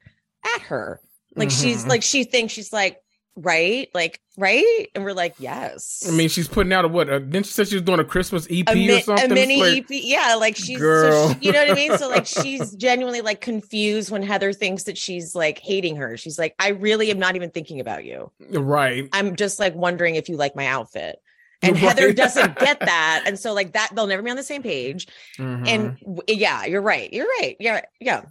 [0.55, 0.99] at her.
[1.35, 1.89] Like she's Mhm.
[1.89, 2.97] like she thinks she's like
[3.35, 6.03] right, like right, and we're like yes.
[6.07, 7.09] I mean, she's putting out a what?
[7.09, 9.31] A, didn't she say she was doing a Christmas EP a, or something?
[9.31, 10.35] a mini like- EP, yeah.
[10.35, 11.33] Like she's, so Girl.
[11.33, 11.97] she- you know what I mean.
[11.97, 16.17] So like she's genuinely like confused when Heather thinks that she's like hating her.
[16.17, 18.31] She's like, I really am not even thinking about you.
[18.51, 19.07] right.
[19.13, 21.17] I'm just like wondering if you like my outfit.
[21.61, 21.81] And Right.
[21.81, 25.07] Heather doesn't get that, and so like that they'll never be on the same page.
[25.39, 25.67] Mhm.
[25.67, 27.11] And yeah, you're right.
[27.13, 27.55] You're right.
[27.59, 28.23] Yeah, yeah.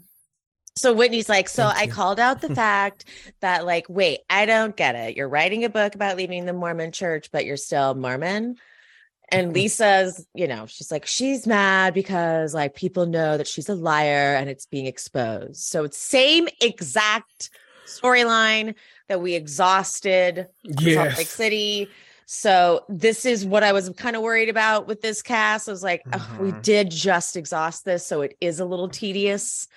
[0.76, 3.04] So Whitney's like, so I called out the fact
[3.40, 5.16] that, like, wait, I don't get it.
[5.16, 8.56] You're writing a book about leaving the Mormon church, but you're still Mormon.
[9.30, 13.74] And Lisa's, you know, she's like, she's mad because like people know that she's a
[13.74, 15.56] liar and it's being exposed.
[15.56, 17.50] So it's same exact
[17.86, 18.74] storyline
[19.08, 21.26] that we exhausted Salt Lake.
[21.26, 21.90] City.
[22.26, 25.68] So this is what I was kind of worried about with this cast.
[25.68, 26.62] I was like, "Ugh, we Mhm.
[26.62, 29.68] did just exhaust this, so it is a little tedious.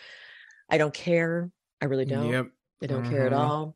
[0.69, 1.49] I don't care.
[1.81, 2.29] I really don't.
[2.31, 2.47] Yep.
[2.83, 3.37] I don't care at Mhm.
[3.37, 3.75] all.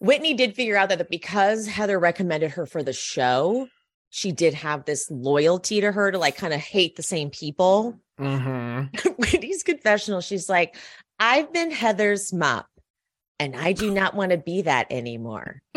[0.00, 3.68] Whitney did figure out that because Heather recommended her for the show,
[4.10, 7.98] she did have this loyalty to her to like kind of hate the same people.
[8.18, 8.84] hmm
[9.18, 10.76] Whitney's confessional, she's like,
[11.18, 12.66] I've been Heather's mop,
[13.38, 15.62] and I do not want to be that anymore.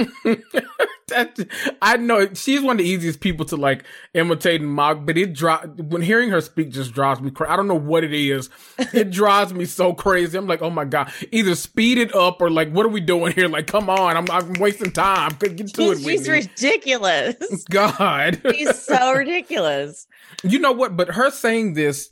[1.08, 1.38] that,
[1.82, 5.34] I know she's one of the easiest people to like imitate and mock, but it
[5.34, 7.52] dri when hearing her speak just drives me crazy.
[7.52, 8.50] I don't know what it is.
[8.94, 10.38] It drives me so crazy.
[10.38, 13.34] I'm like, oh my god, either speed it up or like, what are we doing
[13.34, 13.48] here?
[13.48, 15.32] Like, come on, I'm I'm wasting time.
[15.40, 17.36] Get to it, She's, she's ridiculous.
[17.70, 20.08] God, She's so ridiculous.
[20.44, 20.96] you know what?
[20.96, 22.10] But her saying this,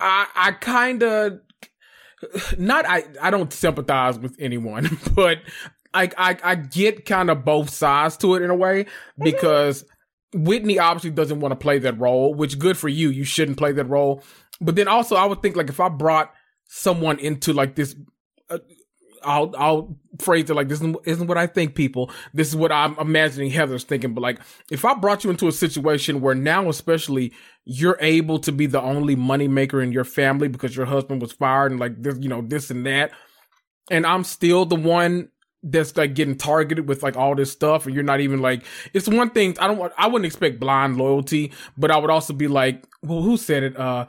[0.00, 1.40] I I kind of
[2.58, 5.38] not I I don't sympathize with anyone, but
[5.94, 8.86] I I, I get kind of both sides to it in a way
[9.18, 9.84] because
[10.34, 13.10] Whitney obviously doesn't want to play that role, which good for you.
[13.10, 14.22] You shouldn't play that role.
[14.60, 16.32] But then also I would think like if I brought
[16.68, 17.94] someone into like this
[18.48, 18.58] uh,
[19.24, 22.10] I'll I'll phrase it like this isn't, isn't what I think people.
[22.34, 24.14] This is what I'm imagining Heather's thinking.
[24.14, 27.32] But like if I brought you into a situation where now especially
[27.64, 31.70] you're able to be the only moneymaker in your family because your husband was fired
[31.70, 33.12] and like this, you know, this and that.
[33.90, 35.28] And I'm still the one
[35.62, 39.08] that's like getting targeted with like all this stuff and you're not even like it's
[39.08, 42.84] one thing I don't I wouldn't expect blind loyalty, but I would also be like,
[43.02, 43.76] well, who said it?
[43.76, 44.06] Uh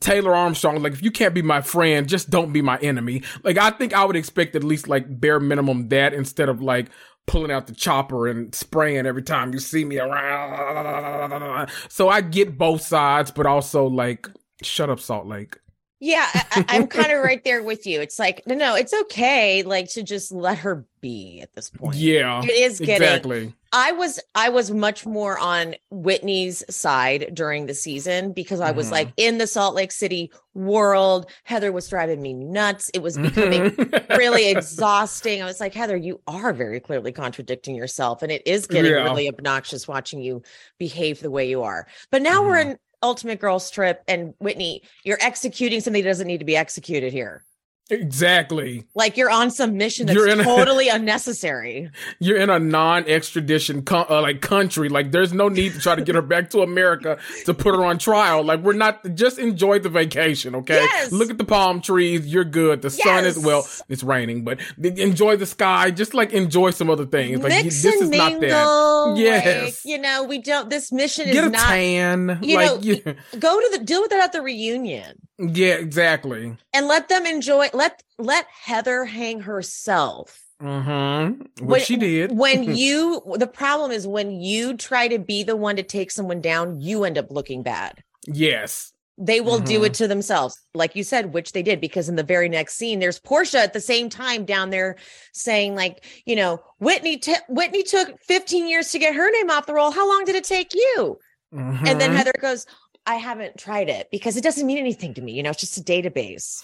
[0.00, 3.22] Taylor Armstrong, like if you can't be my friend, just don't be my enemy.
[3.42, 6.88] Like I think I would expect at least like bare minimum that instead of like
[7.26, 11.70] pulling out the chopper and spraying every time you see me around.
[11.88, 14.28] So I get both sides, but also like,
[14.62, 15.56] shut up, Salt Lake.
[16.04, 18.00] Yeah, I, I'm kind of right there with you.
[18.00, 21.94] It's like, no, no, it's okay, like to just let her be at this point.
[21.94, 23.06] Yeah, it is getting.
[23.06, 23.54] exactly.
[23.72, 28.88] I was I was much more on Whitney's side during the season because I was
[28.88, 28.92] Mhm.
[28.92, 31.30] like in the Salt Lake City world.
[31.44, 32.90] Heather was driving me nuts.
[32.94, 33.72] It was becoming
[34.10, 35.40] really exhausting.
[35.40, 39.04] I was like, Heather, you are very clearly contradicting yourself, and it is getting Yeah.
[39.04, 40.42] really obnoxious watching you
[40.78, 41.86] behave the way you are.
[42.10, 42.70] But now we're Mhm.
[42.72, 47.12] in Ultimate Girls Trip, and Whitney, you're executing something that doesn't need to be executed
[47.12, 47.44] here.
[47.92, 48.84] Exactly.
[48.94, 51.90] Like you're on some mission that's a- totally unnecessary.
[52.18, 54.88] You're in a non-extradition co- uh, like country.
[54.88, 57.84] Like there's no need to try to get her back to America to put her
[57.84, 58.42] on trial.
[58.42, 59.14] Like we're not.
[59.14, 60.74] Just enjoy the vacation, okay?
[60.82, 61.12] Yes.
[61.12, 62.26] Look at the palm trees.
[62.26, 62.82] You're good.
[62.82, 63.66] The sun is well.
[63.88, 65.90] It's raining, but enjoy the sky.
[65.90, 67.40] Just like enjoy some other things.
[67.42, 68.40] Like you- Mix this and is not that.
[68.40, 69.18] mingle.
[69.18, 69.64] Yes.
[69.64, 70.70] like, you know, we don't.
[70.70, 71.60] This mission Get is a not.
[71.68, 72.38] tan.
[72.42, 76.56] you like know, yeah, Go to the deal with that at the reunion yeah, exactly.
[76.74, 77.68] and let them enjoy.
[77.72, 80.38] Let let Heather hang herself.
[80.62, 81.64] Mm-hmm.
[81.64, 82.32] What When- she did.
[82.36, 86.40] When you, the problem is when you try to be the one to take someone
[86.40, 88.02] down, you end up looking bad.
[88.26, 88.92] yes.
[89.18, 89.86] They will do Mhm.
[89.86, 92.98] it to themselves, like you said, which they did, because in the very next scene,
[92.98, 94.96] there's Portia at the same time down there
[95.34, 99.66] saying, like, you know, Whitney, t- Whitney took 15 years to get her name off
[99.66, 99.90] the roll.
[99.90, 101.18] How long did it take you?
[101.52, 102.16] And then Mhm.
[102.16, 102.64] Heather goes,
[103.06, 105.32] I haven't tried it because it doesn't mean anything to me.
[105.32, 106.62] You know, it's just a database.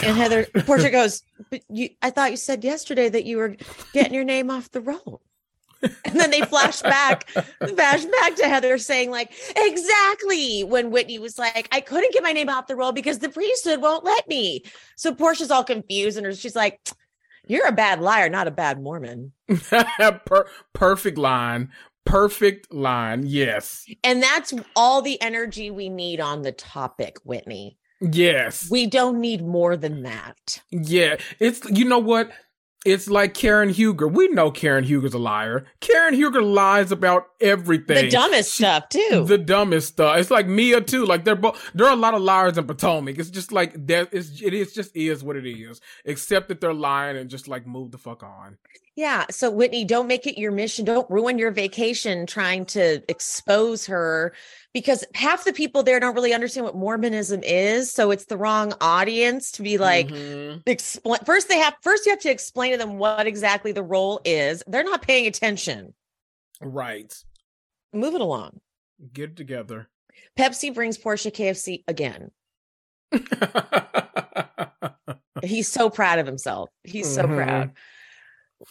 [0.00, 3.56] And Heather, Portia goes, But you, I thought you said yesterday that you were
[3.92, 5.22] getting your name off the roll.
[5.80, 11.38] And then they flash back, flash back to Heather saying, like, exactly when Whitney was
[11.38, 14.64] like, I couldn't get my name off the roll because the priesthood won't let me.
[14.96, 16.80] So Portia's all confused and she's like,
[17.46, 19.32] You're a bad liar, not a bad Mormon.
[20.26, 21.70] per- perfect line.
[22.08, 23.24] Perfect line.
[23.26, 23.84] Yes.
[24.02, 27.78] And that's all the energy we need on the topic, Whitney.
[28.00, 28.70] Yes.
[28.70, 30.62] We don't need more than that.
[30.70, 31.16] Yeah.
[31.40, 32.30] It's you know what?
[32.86, 34.06] It's like Karen Huger.
[34.06, 35.66] We know Karen Huger's a liar.
[35.80, 38.04] Karen Huger lies about everything.
[38.04, 39.24] The dumbest stuff, too.
[39.26, 40.16] The dumbest stuff.
[40.16, 41.04] It's like Mia too.
[41.04, 41.60] Like they're both.
[41.74, 43.18] There are a lot of liars in Potomac.
[43.18, 44.10] It's just like that.
[44.12, 45.80] It's it is just is what it is.
[46.04, 48.58] Except that they're lying and just like move the fuck on.
[48.98, 49.26] Yeah.
[49.30, 50.84] So, Whitney, don't make it your mission.
[50.84, 54.32] Don't ruin your vacation trying to expose her
[54.74, 57.92] because half the people there don't really understand what Mormonism is.
[57.92, 60.62] So, it's the wrong audience to be like, Mhm.
[60.66, 61.20] explain.
[61.24, 64.64] First, they have, first, you have to explain to them what exactly the role is.
[64.66, 65.94] They're not paying attention.
[66.60, 67.14] right.
[67.92, 68.60] Move it along.
[69.12, 69.88] Get it together.
[70.36, 72.32] Pepsi brings Portia KFC again.
[75.42, 76.70] He's so proud of himself.
[76.82, 77.36] He's so Mhm.
[77.36, 77.70] proud.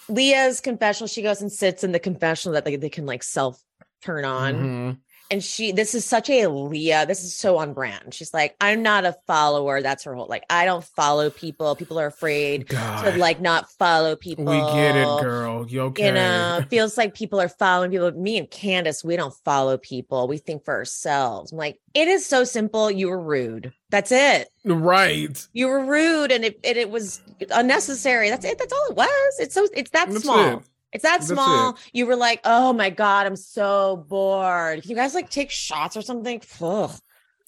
[0.10, 3.62] Leah's confessional, she goes and sits in the confessional that they, they can like self
[4.04, 4.54] turn on.
[4.56, 4.98] Mhm.
[5.30, 8.14] And she, this is such a Leah, this is so on brand.
[8.14, 9.82] She's like, I'm not a follower.
[9.82, 11.76] That's her whole, like, I don't follow people.
[11.76, 13.04] People are afraid God.
[13.04, 14.46] to like not follow people.
[14.46, 15.68] we get it, girl.
[15.68, 16.08] You okay?
[16.08, 18.12] You know, it feels like people are following people.
[18.12, 20.28] Me and Candiace, we don't follow people.
[20.28, 21.52] We think for ourselves.
[21.52, 22.92] I'm like, it is so simple.
[22.92, 23.74] You were rude.
[23.90, 24.50] That's it.
[24.66, 25.48] right.
[25.54, 28.30] You were rude, and it and it was unnecessary.
[28.30, 28.58] That's it.
[28.58, 29.40] That's all it was.
[29.40, 30.60] It's so it's that That's small.
[30.60, 30.64] it.
[30.98, 31.78] It's that That's small.
[31.94, 34.82] You were like, oh my god, I'm so bored.
[34.82, 36.42] Can you guys like take shots or something?
[36.60, 36.92] Ugh.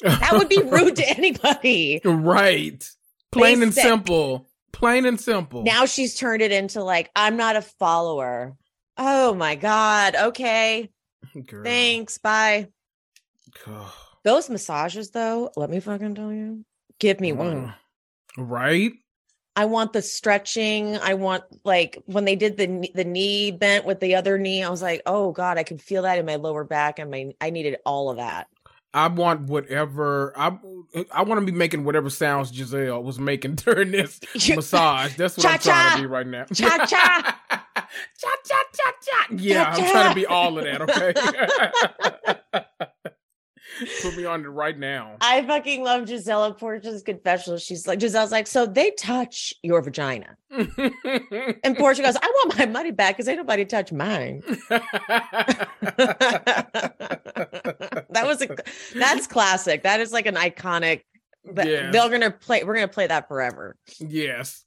[0.03, 1.99] That would be rude to anybody.
[2.05, 2.87] right.
[3.31, 4.47] Plain and simple.
[4.71, 5.63] Plain and simple.
[5.63, 8.55] Now she's turned it into like, I'm not a follower.
[8.97, 10.15] Oh my god.
[10.15, 10.91] Okay.
[11.47, 11.63] Girl.
[11.63, 12.19] Thanks.
[12.19, 12.67] Bye.
[14.23, 16.65] Those massages, though, let me fucking tell you,
[16.99, 17.73] give me one.
[18.37, 18.91] Right?
[19.59, 20.95] I want the stretching.
[20.99, 24.63] I want like when they did the the knee bent with the other knee.
[24.63, 27.33] I was like, oh god, I can feel that in my lower back and my.
[27.41, 28.47] I needed all of that.
[28.93, 30.57] I want whatever I
[31.11, 34.21] I want to be making whatever sounds Gizelle was making during this
[34.55, 35.17] massage.
[35.17, 36.45] That's what I'm trying to be right now.
[36.45, 37.41] Cha-cha.
[37.49, 39.27] cha cha cha cha.
[39.35, 40.81] Yeah, I'm trying to be all of that.
[40.83, 42.38] Okay.
[44.01, 45.15] Put me on it right now.
[45.21, 47.57] I fucking love Gisela Portia's confessional.
[47.57, 52.65] She's like, Gizelle's like, so they touch your vagina, and Portia goes, I want my
[52.65, 54.41] money back because ain't nobody touch mine.
[54.69, 54.83] that
[58.23, 58.55] was a
[58.95, 59.83] that's classic.
[59.83, 61.01] That is like an iconic.
[61.53, 61.93] That Yes.
[61.93, 62.63] They're gonna play.
[62.63, 63.75] We're gonna play that forever.
[63.99, 64.65] yes.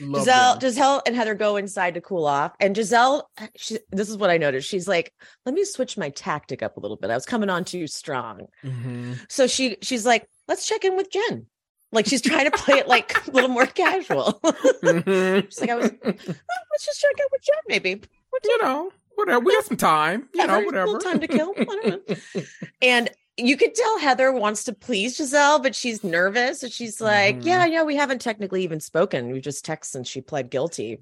[0.00, 0.70] Love Gizelle, them.
[0.70, 3.24] Gizelle, and Heather go inside to cool off, and Gizelle,
[3.56, 4.68] she, this is what I noticed.
[4.68, 5.12] She's like,
[5.46, 7.10] "Let me switch my tactic up a little bit.
[7.10, 9.18] I was coming on too strong." Mhm.
[9.28, 11.46] So she, she's like, "Let's check in with Jen."
[11.92, 14.40] Like she's trying to play it like a little more casual.
[14.82, 15.44] Mhm.
[15.44, 18.02] she's like, "I was, "Oh, let's just check in with Jen, maybe.
[18.32, 19.40] We'll you know, whatever.
[19.40, 20.28] We got some time.
[20.34, 20.86] You know, Heather, whatever.
[20.88, 21.54] little time to kill.
[21.56, 22.42] I don't know.
[22.82, 26.62] and you could tell Heather wants to please Gizelle, but she's nervous.
[26.62, 27.46] And she's like, Mhm.
[27.46, 29.30] Yeah, yeah, we haven't technically even spoken.
[29.32, 30.98] We just text since she pled guilty.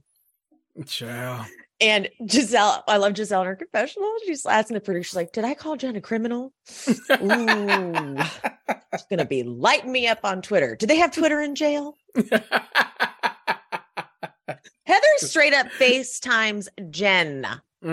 [0.86, 1.46] Child.
[1.80, 4.10] And Gizelle, I love Gizelle in her confessional.
[4.24, 6.52] She's asking the producer, she's like, Did I call Jen a criminal?
[7.22, 8.16] Ooh,
[8.92, 10.76] she's gonna be lighting me up on Twitter.
[10.76, 11.96] Do they have Twitter in jail?
[14.84, 17.46] Heather straight up FaceTimes Jen.
[17.82, 17.90] hmm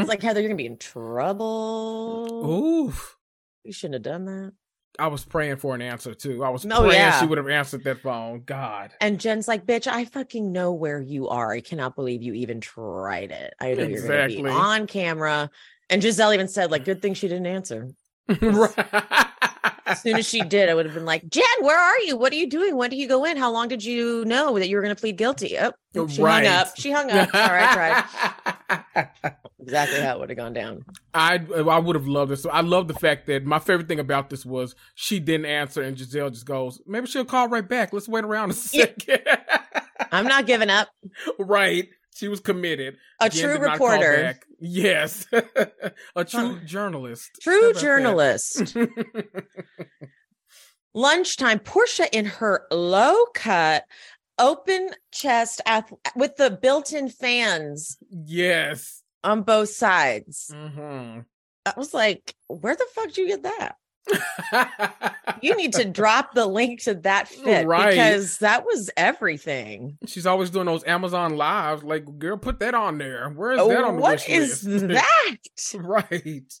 [0.00, 2.42] It's like, Heather, you're gonna be in trouble.
[2.88, 3.16] Oof.
[3.64, 4.52] You shouldn't have done that.
[4.98, 6.44] I was praying for an answer too.
[6.44, 7.18] I was Oh, praying yeah.
[7.18, 8.42] she would have answered that phone.
[8.44, 8.92] God.
[9.00, 11.50] And Jen's like, bitch, I fucking know where you are.
[11.52, 13.54] I cannot believe you even tried it.
[13.58, 15.50] I know you're gonna be on camera.
[15.88, 17.88] And Gizelle even said, like, good thing she didn't answer.
[19.92, 22.16] As soon as she did, I would have been like, Jen, where are you?
[22.16, 22.76] What are you doing?
[22.76, 23.36] When did you go in?
[23.36, 25.56] How long did you know that you were gonna plead guilty?
[25.58, 25.72] Oh,
[26.08, 26.46] she Right.
[26.46, 26.76] hung up.
[26.76, 27.28] She hung up.
[27.34, 28.04] All right,
[28.68, 29.08] tried.
[29.60, 30.84] Exactly how it would have gone down.
[31.14, 32.42] Uh, I I would have loved this.
[32.42, 35.82] So I love the fact that my favorite thing about this was she didn't answer
[35.82, 37.92] and Gizelle just goes, maybe she'll call right back.
[37.92, 39.20] Let's wait around a second.
[40.10, 40.88] I'm not giving up.
[41.38, 41.88] right.
[42.14, 42.98] She was committed.
[43.20, 44.38] A Jen true did not call reporter.
[44.60, 45.26] Yes.
[46.16, 47.30] a true journalist.
[47.40, 48.76] True journalist.
[50.94, 53.84] lunchtime porsha in her low cut
[54.38, 59.02] open chest ath- with the built-in fans yes.
[59.24, 61.20] on both sides hmm
[61.64, 63.76] i was like where the fuck did you get that
[65.40, 67.90] you need to drop the link to that fit Right.
[67.90, 71.82] because that was everything She's always doing those Amazon lives.
[71.82, 73.28] Like, girl, put that on there.
[73.30, 74.62] Where is Oh, that on the what list?
[74.66, 75.36] that
[75.74, 76.52] right.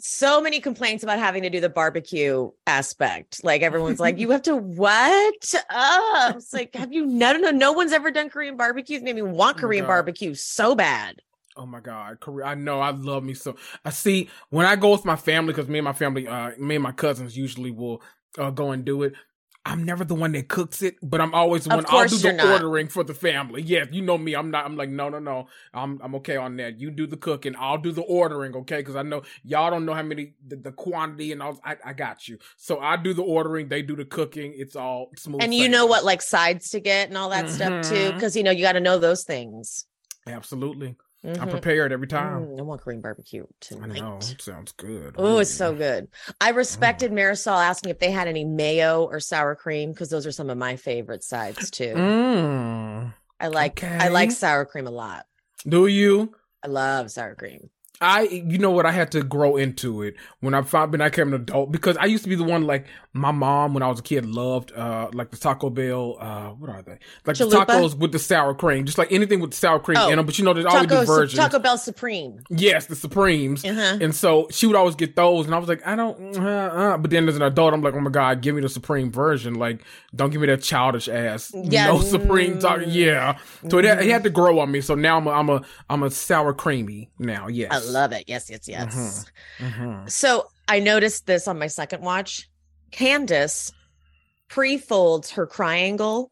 [0.00, 3.44] so many complaints about having to do the barbecue aspect.
[3.44, 5.54] Like everyone's like, you have to what?
[5.70, 9.02] Uh, it's like, have you no no no one's ever done Korean barbecues.
[9.02, 9.88] Made me want Oh, Korean God.
[9.88, 11.20] barbecue so bad.
[11.56, 12.46] Oh my God, Korea!
[12.46, 13.56] I know I love me so.
[13.84, 16.76] I see when I go with my family because me and my family, uh, me
[16.76, 18.02] and my cousins usually will
[18.38, 19.14] uh, go and do it.
[19.64, 21.84] I'm never the one that cooks it, but I'm always the Of one.
[21.88, 22.50] I'll do the not.
[22.52, 23.62] ordering for the family.
[23.62, 24.34] Yes, you know me.
[24.34, 24.64] I'm not.
[24.64, 25.46] I'm like no, no, no.
[25.72, 26.80] I'm I'm okay on that.
[26.80, 27.54] You do the cooking.
[27.56, 28.56] I'll do the ordering.
[28.56, 31.60] Okay, because I know y'all don't know how many the, the quantity and all.
[31.64, 32.38] I I got you.
[32.56, 33.68] So I do the ordering.
[33.68, 34.52] They do the cooking.
[34.56, 35.42] It's all smooth.
[35.42, 37.94] And you know what like sides to get and all that stuff too.
[37.94, 38.20] Mhm.
[38.20, 39.86] Cause you know, you got to know those things.
[40.26, 40.96] Absolutely.
[41.24, 41.50] I'm Mhm.
[41.50, 42.46] prepared every time.
[42.46, 44.00] Mm, I want Korean barbecue I tonight.
[44.00, 44.18] know.
[44.40, 45.14] Sounds good.
[45.16, 46.08] Oh, it's so good.
[46.40, 50.32] I respected Marysol asking if they had any mayo or sour cream because those are
[50.32, 51.94] some of my favorite sides too.
[51.94, 53.14] Mm.
[53.38, 55.26] I like I like sour cream a lot.
[55.66, 56.34] Do you?
[56.62, 57.70] I love sour cream.
[58.02, 58.84] I, you know what?
[58.86, 61.96] I had to grow into it when I found when I became an adult because
[61.96, 64.72] I used to be the one like my mom when I was a kid loved
[64.72, 67.50] uh like the Taco Bell uh what are they like Chalupa?
[67.66, 70.16] the tacos with the sour cream just like anything with the sour cream Oh, in
[70.16, 72.42] them but you know there's always the versions Taco Bell Supreme.
[72.50, 73.98] yes the Supremes Uh-huh.
[74.00, 76.96] and so she would always get those and I was like I don't uh, uh.
[76.96, 79.54] but then as an adult I'm like oh my god give me the Supreme version
[79.54, 79.84] like
[80.14, 82.94] don't give me that childish ass Yeah, no Supreme taco mm.
[82.94, 83.36] yeah
[83.68, 86.02] so it, it had to grow on me so now I'm a, I'm a I'm
[86.02, 88.24] a sour creamy now yes I love it.
[88.26, 89.24] Yes, yes, yes.
[89.58, 90.10] Mhm.
[90.10, 92.48] So I noticed this on my second watch.
[92.90, 93.72] Candiace
[94.48, 96.30] pre-folds her triangle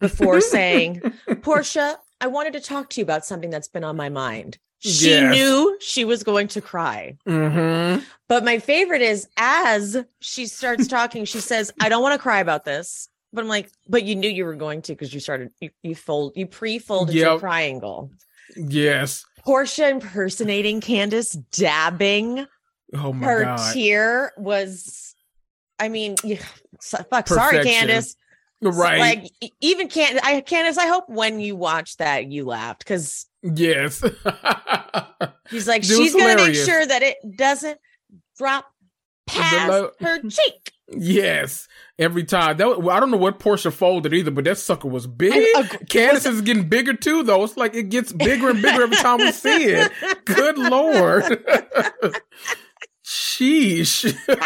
[0.00, 4.08] before saying, Porsha, I wanted to talk to you about something that's been on my
[4.08, 4.58] mind.
[4.80, 5.34] She Yes.
[5.34, 7.16] knew she was going to cry.
[7.26, 8.04] Mm-hmm.
[8.28, 12.40] But my favorite is as she starts talking, she says, I don't want to cry
[12.40, 13.08] about this.
[13.32, 15.94] But I'm like, but you knew you were going to because you started, you, you
[15.94, 18.10] fold, you pre-folded your triangle.
[18.56, 19.24] Yes.
[19.46, 22.46] Porsha impersonating Candiace, dabbing
[22.94, 23.72] Oh my her god.
[23.74, 25.14] tear was,
[25.78, 26.42] I mean, yeah,
[26.80, 27.72] so- fuck, sorry, Perfection.
[27.88, 28.16] Candiace.
[28.62, 28.98] right.
[29.00, 33.26] Like e- even Can, I Candiace, I hope when you watch that you laughed because
[33.42, 34.02] yes.
[35.50, 37.78] she's like, she's gonna make sure that it doesn't
[38.38, 38.66] drop
[39.26, 40.72] past lo- her cheek.
[40.90, 41.66] Yes.
[41.98, 42.56] Every time.
[42.58, 45.32] That was, I don't know what Porsha folded either, but that sucker was big.
[45.32, 47.42] I- Candiace is getting bigger too, though.
[47.44, 49.90] It's like it gets bigger and bigger every time we see it.
[50.24, 51.24] Good lord.
[53.04, 54.02] Sheesh.
[54.26, 54.38] That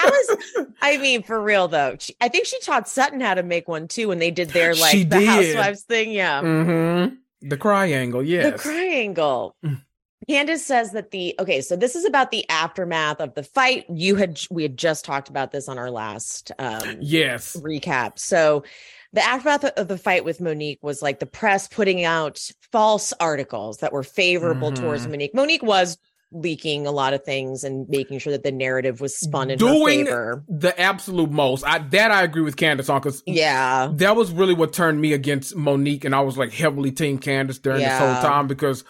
[0.56, 1.96] was, I mean, for real though.
[1.98, 4.74] She, I think she taught Sutton how to make one too when they did their
[4.74, 5.28] like She the did.
[5.28, 6.10] housewives thing.
[6.12, 6.42] Yeah.
[6.42, 7.14] mm-hmm.
[7.48, 8.52] The triangle, yes.
[8.52, 9.54] The triangle.
[9.64, 9.80] Mm.
[10.28, 13.84] Candiace says that the okay, so this is about the aftermath of the fight.
[13.88, 17.56] You had we had just talked about this on our last um yes.
[17.56, 18.18] recap.
[18.18, 18.64] So
[19.12, 22.40] the aftermath of the fight with Monique was like the press putting out
[22.72, 25.10] false articles that were favorable towards Mhm.
[25.10, 25.34] Monique.
[25.34, 25.96] Monique was
[26.30, 30.04] leaking a lot of things and making sure that the narrative was spun in Doing-
[30.04, 30.44] her favor.
[30.46, 31.64] The absolute most.
[31.66, 33.88] I that I agree with Candiace on because Yeah.
[33.94, 37.58] that was really what turned me against Monique, and I was like heavily Team Candiace
[37.58, 38.84] during this whole time because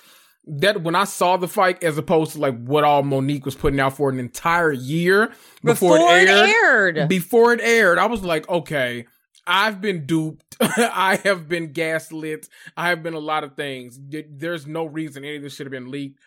[0.48, 3.80] that when I saw the fight, as opposed to like what all Monique was putting
[3.80, 5.28] out for an entire year
[5.62, 7.08] before, Before it aired, aired.
[7.08, 9.06] before it aired, I was like, okay,
[9.46, 10.56] I've been duped.
[10.60, 12.48] I have been gaslit.
[12.76, 13.98] I have been a lot of things.
[14.00, 16.18] There's no reason any of this should have been leaked.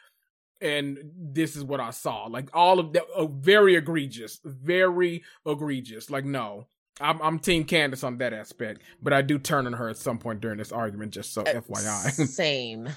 [0.59, 2.25] And this is what I saw.
[2.25, 6.09] Like all of that, uh, very egregious, very egregious.
[6.11, 6.67] Like no,
[7.01, 10.17] I'm I'm Team Candiace on that aspect, but I do turn on her at some
[10.17, 11.11] point during this argument.
[11.11, 12.27] Just so FYI.
[12.27, 12.89] Same.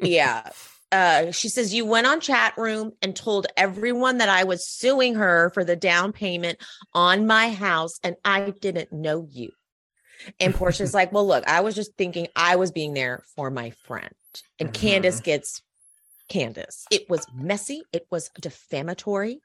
[0.00, 0.48] yeah.
[0.92, 5.16] Uh, she says you went on chat room and told everyone that I was suing
[5.16, 6.58] her for the down payment
[6.94, 9.50] on my house, and I didn't know you.
[10.38, 13.70] And Porsha's like, "Well, look, I was just thinking I was being there for my
[13.70, 14.14] friend."
[14.60, 15.62] And Candiace gets
[16.28, 16.84] Candiace.
[16.90, 17.82] It was messy.
[17.92, 19.40] It was defamatory.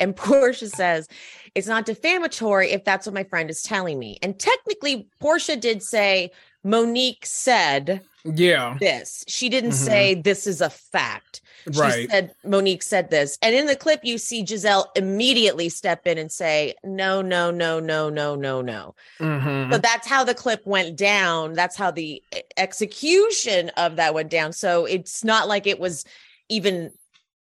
[0.00, 1.08] And Porsha says,
[1.54, 4.18] it's not defamatory if that's what my friend is telling me.
[4.22, 6.30] And technically, Porsha did say,
[6.64, 9.24] Monique said yeah, this.
[9.28, 9.86] She didn't Mhm.
[9.86, 11.40] say this is a fact.
[11.72, 12.10] She right.
[12.10, 13.38] said Monique said this.
[13.40, 17.78] And in the clip, you see Gizelle immediately step in and say, no, no, no,
[17.78, 18.94] no, no, no, no.
[19.20, 19.72] Mhm.
[19.72, 21.54] So that's how the clip went down.
[21.54, 22.22] That's how the
[22.56, 24.52] execution of that went down.
[24.52, 26.04] So it's not like it was
[26.48, 26.90] even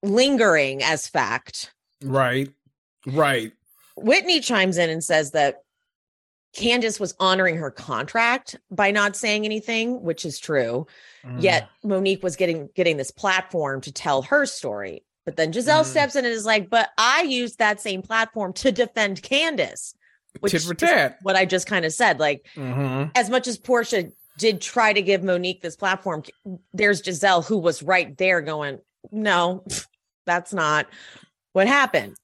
[0.04, 1.74] lingering as fact.
[2.04, 2.50] Right.
[3.06, 3.52] Right.
[3.98, 5.64] Whitney chimes in and says that
[6.56, 10.88] Candiace was honoring her contract by not saying anything, which is true.
[11.24, 11.42] Mm.
[11.44, 15.04] Yet Monique was getting getting this platform to tell her story.
[15.26, 15.86] But then Gizelle Mhm.
[15.86, 19.94] steps in and is like, "But I used that same platform to defend Candiace,"
[20.40, 21.18] which tit for tat.
[21.22, 22.20] what I just kind of said.
[22.20, 23.12] Like, Mm-hmm.
[23.16, 26.24] as much as Porsha did try to give Monique this platform,
[26.74, 28.80] there's Gizelle who was right there going,
[29.12, 29.64] "No,
[30.26, 30.88] that's not
[31.54, 32.16] what happened."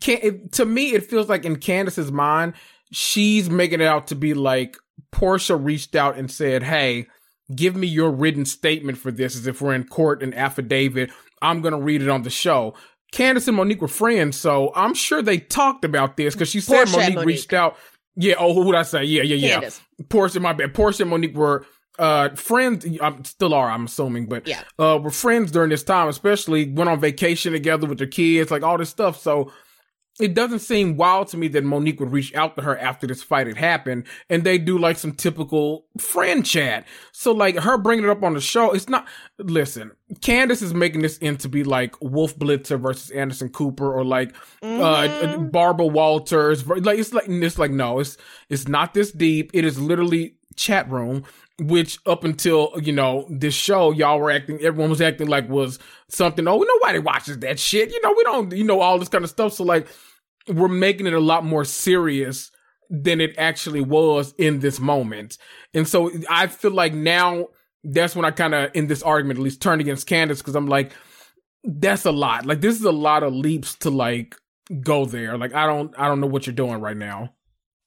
[0.00, 2.54] Can it, to me, it feels like in Candiace's mind,
[2.92, 4.76] she's making it out to be like
[5.12, 7.06] Porsha reached out and said, "Hey,
[7.54, 11.10] give me your written statement for this, as if we're in court, an affidavit.
[11.42, 12.74] I'm gonna read it on the show."
[13.12, 16.88] Candiace and Monique were friends, so I'm sure they talked about this because she said
[16.90, 17.26] Monique, Monique.
[17.26, 17.76] reached out.
[18.14, 18.34] Yeah.
[18.38, 19.04] Oh, who would I say?
[19.04, 19.54] Yeah, yeah, yeah.
[19.60, 19.80] Candiace.
[20.04, 20.74] Porsha, my bad.
[20.74, 21.66] Porsha and Monique were
[21.98, 22.86] uh friends.
[23.02, 24.62] i'm still are, I'm assuming, but Yeah.
[24.78, 28.62] uh, were friends during this time, especially went on vacation together with their kids, like
[28.62, 29.20] all this stuff.
[29.20, 29.52] So
[30.18, 33.22] it doesn't seem wild to me that Monique would reach out to her after this
[33.22, 36.86] fight had happened and they do like some typical friend chat.
[37.12, 39.06] So like her bringing it up on the show, it's not,
[39.38, 44.34] listen, Candiace is making this into be like Wolf Blitzer versus Anderson Cooper or like,
[44.62, 44.66] uh,
[45.08, 45.52] Mhm.
[45.52, 46.66] Barbara Walters.
[46.66, 48.18] Like, it's like, it's like, no, it's,
[48.50, 49.50] it's not this deep.
[49.54, 51.24] It is literally chat room
[51.60, 55.78] which up until you know this show y'all were acting everyone was acting like was
[56.08, 57.90] something oh nobody watches that shit.
[57.90, 59.52] You know we don't you know all this kind of stuff.
[59.52, 59.86] So like
[60.48, 62.50] we're making it a lot more serious
[62.88, 65.36] than it actually was in this moment.
[65.74, 67.48] And so i feel like now
[67.84, 70.66] that's when i kind of in this argument at least turned against candiace because i'm
[70.66, 70.92] like
[71.62, 72.46] that's a lot.
[72.46, 74.34] Like this is a lot of leaps to like
[74.80, 75.36] go there.
[75.36, 77.34] Like i don't i don't know what you're doing right now.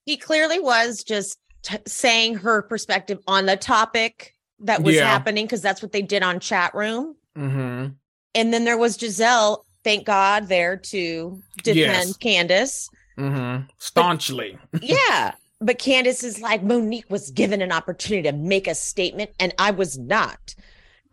[0.05, 5.05] He clearly was just t- saying her perspective on the topic that was Yeah.
[5.07, 7.15] happening because that's what they did on chat room.
[7.37, 7.87] Mm-hmm.
[8.35, 11.75] And then there was gizelle thank god there to defend
[12.07, 12.17] Yes.
[12.17, 12.89] candiace.
[13.17, 13.65] Mm-hmm.
[13.79, 14.57] Staunchly.
[14.81, 19.53] Yeah but candiace is like monique was given an opportunity to make a statement and
[19.57, 20.55] i was not.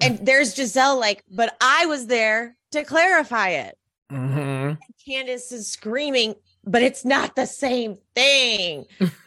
[0.01, 3.77] And there's gizelle like but i was there to clarify it.
[4.13, 4.75] Mm-hmm.
[5.07, 6.35] Candiace is screaming
[6.65, 8.87] but it's not the same thing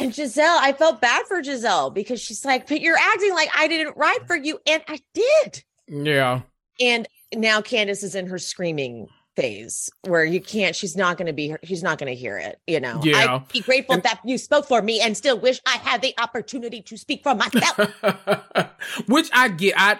[0.00, 3.68] And Gizelle, I felt bad for Gizelle because she's like, but you're acting like I
[3.68, 4.58] didn't write for you.
[4.66, 5.64] And I did.
[5.88, 6.40] yeah
[6.80, 11.32] And now Candiace is in her screaming phase where you can't, she's not going to
[11.32, 12.58] be, she's not going to hear it.
[12.66, 13.36] You know, Yeah.
[13.36, 16.14] I'd be grateful And- that you spoke for me and still wish I had the
[16.18, 17.78] opportunity to speak for myself.
[19.06, 19.74] Which I get.
[19.76, 19.98] I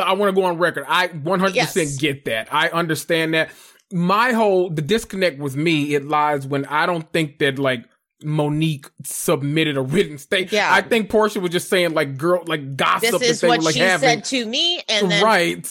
[0.00, 0.84] I want to go on record.
[0.88, 1.96] I 100% Yes.
[1.96, 2.48] get that.
[2.52, 3.50] I understand that.
[3.92, 7.84] My whole the disconnect with me it lies when I don't think that like
[8.24, 10.52] Monique submitted a written statement.
[10.52, 10.72] Yeah.
[10.72, 13.58] I think Porsha was just saying like girl like gossip this that is they what
[13.58, 14.08] were like she having.
[14.08, 14.82] said to me.
[14.88, 15.68] And then, right.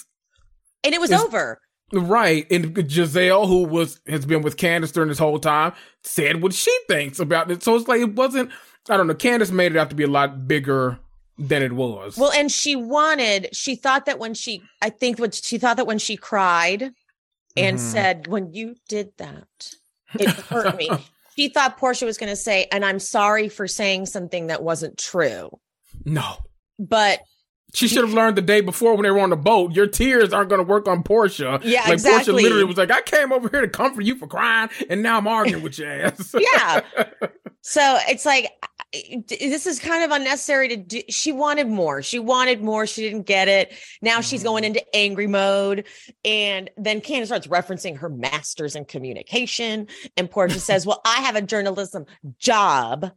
[0.84, 1.60] and it was Is- over.
[1.94, 2.50] Right.
[2.50, 6.76] And Gizelle, who was has been with Candiace during this whole time, said what she
[6.88, 7.64] thinks about it.
[7.64, 8.52] So it's like it wasn't
[8.90, 11.00] I don't know, Candiace made it out to be a lot bigger
[11.38, 12.18] than it was.
[12.18, 15.88] Well, and she wanted, she thought that when she, I think what she thought that
[15.88, 16.92] when she cried
[17.58, 17.80] and Mhm.
[17.80, 19.48] said, when you did that,
[20.20, 20.90] it hurt me.
[21.38, 24.98] She thought Porsha was going to say, and I'm sorry for saying something that wasn't
[24.98, 25.50] true.
[26.04, 26.36] no.
[26.78, 27.22] But
[27.74, 29.74] She should have learned the day before when they were on the boat.
[29.74, 31.62] Your tears aren't going to work on Porsha.
[31.64, 32.34] Yeah, like exactly.
[32.34, 35.18] Porsha literally was like, "I came over here to comfort you for crying, and now
[35.18, 36.82] I'm arguing with your ass." yeah,
[37.64, 38.50] So it's like
[39.30, 41.02] this is kind of unnecessary to do.
[41.10, 42.02] She wanted more.
[42.02, 42.86] She wanted more.
[42.86, 43.74] She didn't get it.
[44.02, 44.76] Now she's going Mm-hmm.
[44.76, 45.86] into angry mode.
[46.26, 49.88] And then Candiace starts referencing her master's in communication.
[50.18, 52.06] And Porsha says, Well, I have a journalism
[52.38, 53.12] job.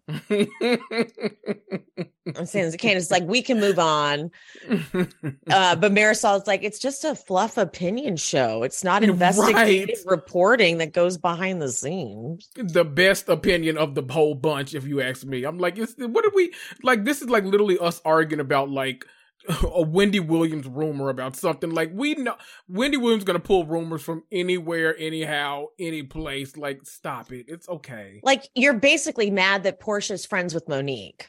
[2.36, 4.30] I'm saying Candiace is like, we can move on.
[5.51, 8.62] Uh, but Marysol's like, it's just a fluff opinion show.
[8.62, 10.11] It's not investigative Right.
[10.11, 12.49] reporting that goes behind the scenes.
[12.57, 15.45] the best opinion of the whole bunch, if you ask me.
[15.45, 17.05] I'm like, what are we like?
[17.05, 19.05] This is like literally us arguing about like
[19.62, 21.70] a Wendy Williams rumor about something.
[21.70, 22.36] Like we know
[22.68, 26.57] Wendy Williams gonna pull rumors from anywhere, anyhow, any place.
[26.57, 27.47] Like, stop it.
[27.49, 28.20] It's okay.
[28.22, 31.28] Like you're basically mad that Porsha's friends with Monique.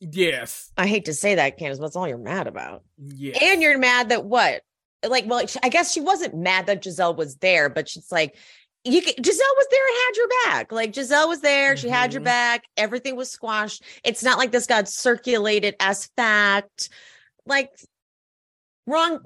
[0.00, 0.70] Yes.
[0.76, 2.82] I hate to say that, Candiace, but that's all you're mad about.
[2.98, 3.38] Yes.
[3.42, 4.62] And you're mad that what?
[5.06, 8.36] Like, well, I guess she wasn't mad that Gizelle was there, but she's like,
[8.84, 10.72] you can, Gizelle was there and had your back.
[10.72, 12.26] Like Gizelle was there, she had your Mhm.
[12.26, 12.64] back.
[12.76, 13.82] Everything was squashed.
[14.04, 16.88] It's not like this got circulated as fact.
[17.46, 17.70] Like
[18.86, 19.20] wrong,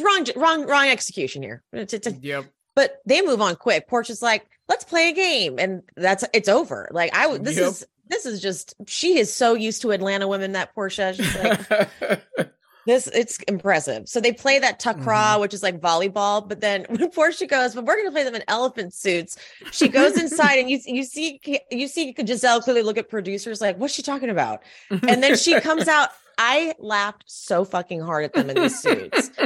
[0.00, 1.62] wrong, wrong, wrong execution here.
[1.72, 2.44] Yep.
[2.74, 3.88] but they move on quick.
[3.88, 6.88] Porsha's like, let's play a game, and that's it's over.
[6.92, 7.42] Like I, would.
[7.44, 7.68] this Yep.
[7.68, 11.14] is this is just she is so used to Atlanta women that Porsha.
[11.14, 12.50] She's like,
[12.86, 14.08] this it's impressive.
[14.08, 15.08] So they play that Mm-hmm.
[15.08, 16.46] takraw, which is like volleyball.
[16.48, 19.36] But then when Porsha goes, but we're gonna play them in elephant suits.
[19.72, 21.40] She goes inside, and you you see
[21.70, 24.62] you see Gizelle clearly look at producers like, what's she talking about?
[24.90, 26.10] And then she comes out.
[26.38, 29.30] I laughed so fucking hard at them in these suits.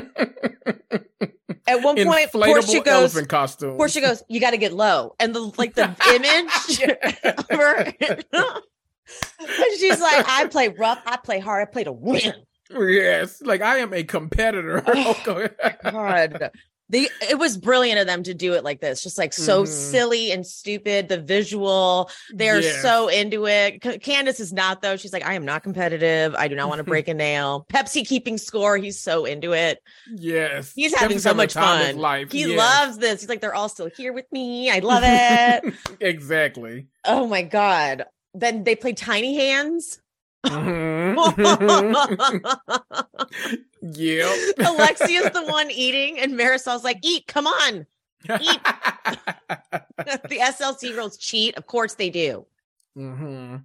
[1.70, 3.26] At one point, Porsha goes.
[3.26, 3.78] costume.
[3.78, 6.80] Porsha goes, "You got to get low," and the like the image
[7.24, 7.92] of her.
[9.78, 11.00] She's like, "I play rough.
[11.06, 11.66] I play hard.
[11.66, 12.34] I play to win."
[12.70, 14.82] Yes, like I am a competitor.
[14.86, 16.50] Oh, God,
[16.90, 19.68] the it was brilliant of them to do it like this, just like so Mhm.
[19.68, 21.08] silly and stupid.
[21.08, 22.82] The visual, they're Yes.
[22.82, 23.82] so into it.
[23.82, 24.96] C- Candiace is not though.
[24.96, 26.34] She's like, "I am not competitive.
[26.34, 28.76] I do not want to break a nail." Pepsi keeping score.
[28.76, 29.80] He's so into it.
[30.14, 32.00] Yes, He's having Pepsi's so much time of his fun.
[32.02, 32.32] Life.
[32.32, 33.20] He loves this.
[33.20, 34.68] He's like, "They're all still here with me.
[34.70, 36.88] I love it." exactly.
[37.04, 38.04] Oh my god.
[38.34, 39.99] Then they play Tiny Hands.
[40.46, 41.16] Mhm.
[43.82, 44.38] yep.
[44.58, 47.86] Alexia's the one eating, and Marysol's like, eat, come on.
[48.28, 48.60] Eat.
[49.98, 51.56] the SLC girls cheat.
[51.56, 52.46] Of course they do.
[52.96, 53.56] mm-hmm.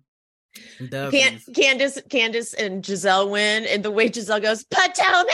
[0.89, 5.27] Can- Candiace, Candiace and Gizelle win, and the way Gizelle goes, Potomac.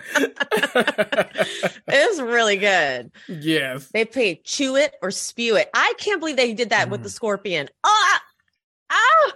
[0.76, 3.10] it was really good.
[3.28, 3.88] yes.
[3.92, 5.68] They play chew it or spew it.
[5.74, 7.04] I can't believe they did that with Mm.
[7.04, 7.68] the scorpion.
[7.84, 8.20] Ah,
[8.90, 9.32] ah.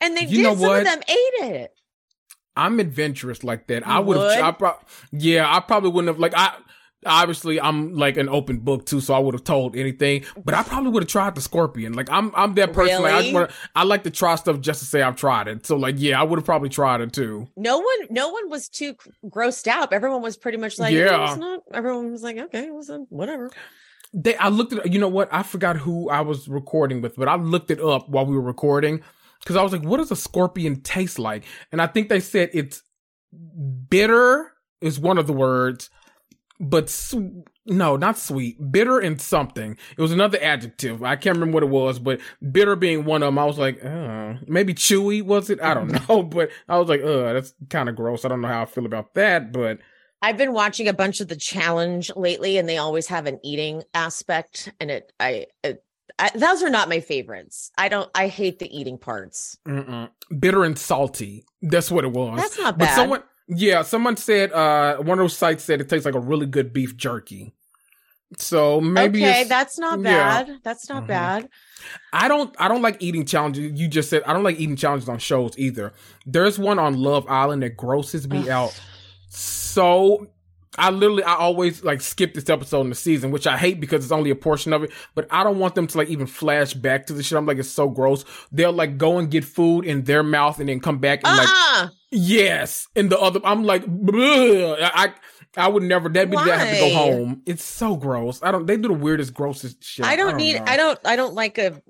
[0.00, 0.42] And they You did.
[0.44, 0.78] know Some what?
[0.80, 1.72] of them ate it.
[2.56, 3.86] I'm adventurous like that.
[3.86, 4.36] You I would would?
[4.36, 4.44] have.
[4.44, 4.78] I pro-
[5.12, 6.18] yeah, I probably wouldn't have.
[6.18, 6.54] Like I,
[7.06, 10.24] obviously, I'm like an open book too, so I would have told anything.
[10.44, 11.92] But I probably would have tried the scorpion.
[11.94, 13.02] Like I'm, I'm that person.
[13.02, 13.32] Like, I Really?
[13.34, 13.50] want.
[13.74, 15.66] I like to try stuff just to say I've tried it.
[15.66, 17.48] So like, yeah, I would have probably tried it too.
[17.56, 18.94] No one, no one was too
[19.24, 19.92] grossed out.
[19.92, 21.34] Everyone was pretty much like, Yeah.
[21.38, 21.60] not.
[21.72, 23.50] Everyone was like, okay, it was whatever.
[24.12, 24.92] They, I looked at.
[24.92, 25.28] You know what?
[25.32, 28.40] I forgot who I was recording with, but I looked it up while we were
[28.42, 29.02] recording
[29.40, 31.44] because I was like, what does a scorpion taste like?
[31.70, 32.82] And I think they said it's
[33.88, 35.90] bitter is one of the words,
[36.60, 39.76] but su- no, not sweet, bitter and something.
[39.96, 41.02] It was another adjective.
[41.02, 42.20] I can't remember what it was, but
[42.52, 43.38] bitter being one of them.
[43.38, 45.60] I was like, uh, maybe chewy was it?
[45.62, 48.24] I don't know, but I was like, uh, that's kind of gross.
[48.24, 49.78] I don't know how I feel about that, but
[50.22, 53.82] I've been watching a bunch of the challenge lately, and they always have an eating
[53.94, 55.82] aspect, and it, I, it,
[56.18, 57.70] I, those are not my favorites.
[57.78, 58.10] I don't.
[58.14, 59.56] I hate the eating parts.
[59.66, 60.10] mm-mm.
[60.38, 61.44] bitter and salty.
[61.62, 62.38] That's what it was.
[62.38, 62.94] That's not But bad.
[62.96, 66.46] someone, yeah, someone said, uh, one of those sites said it tastes like a really
[66.46, 67.52] good beef jerky.
[68.38, 70.44] So maybe okay, that's not yeah.
[70.44, 70.58] bad.
[70.62, 71.08] That's not Mhm.
[71.08, 71.48] bad.
[72.12, 73.78] I don't I don't like eating challenges.
[73.80, 75.92] You just said I don't like eating challenges on shows either.
[76.26, 78.78] There's one on Love Island that grosses me out
[79.28, 80.28] so
[80.78, 84.04] I literally I always like skip this episode in the season, which I hate because
[84.04, 84.92] it's only a portion of it.
[85.14, 87.36] But I don't want them to like even flash back to the shit.
[87.36, 88.24] I'm like, it's so gross.
[88.52, 91.48] They'll like go and get food in their mouth and then come back and like
[91.48, 91.88] Uh-uh.
[92.10, 92.86] yes.
[92.94, 95.12] And the other I'm like I
[95.56, 97.42] I would never that'd be I have to go home.
[97.46, 98.40] It's so gross.
[98.42, 100.06] I don't they do the weirdest, grossest shit.
[100.06, 100.56] I don't need.
[100.56, 100.64] know.
[100.66, 100.98] I don't.
[101.04, 101.82] I don't like a.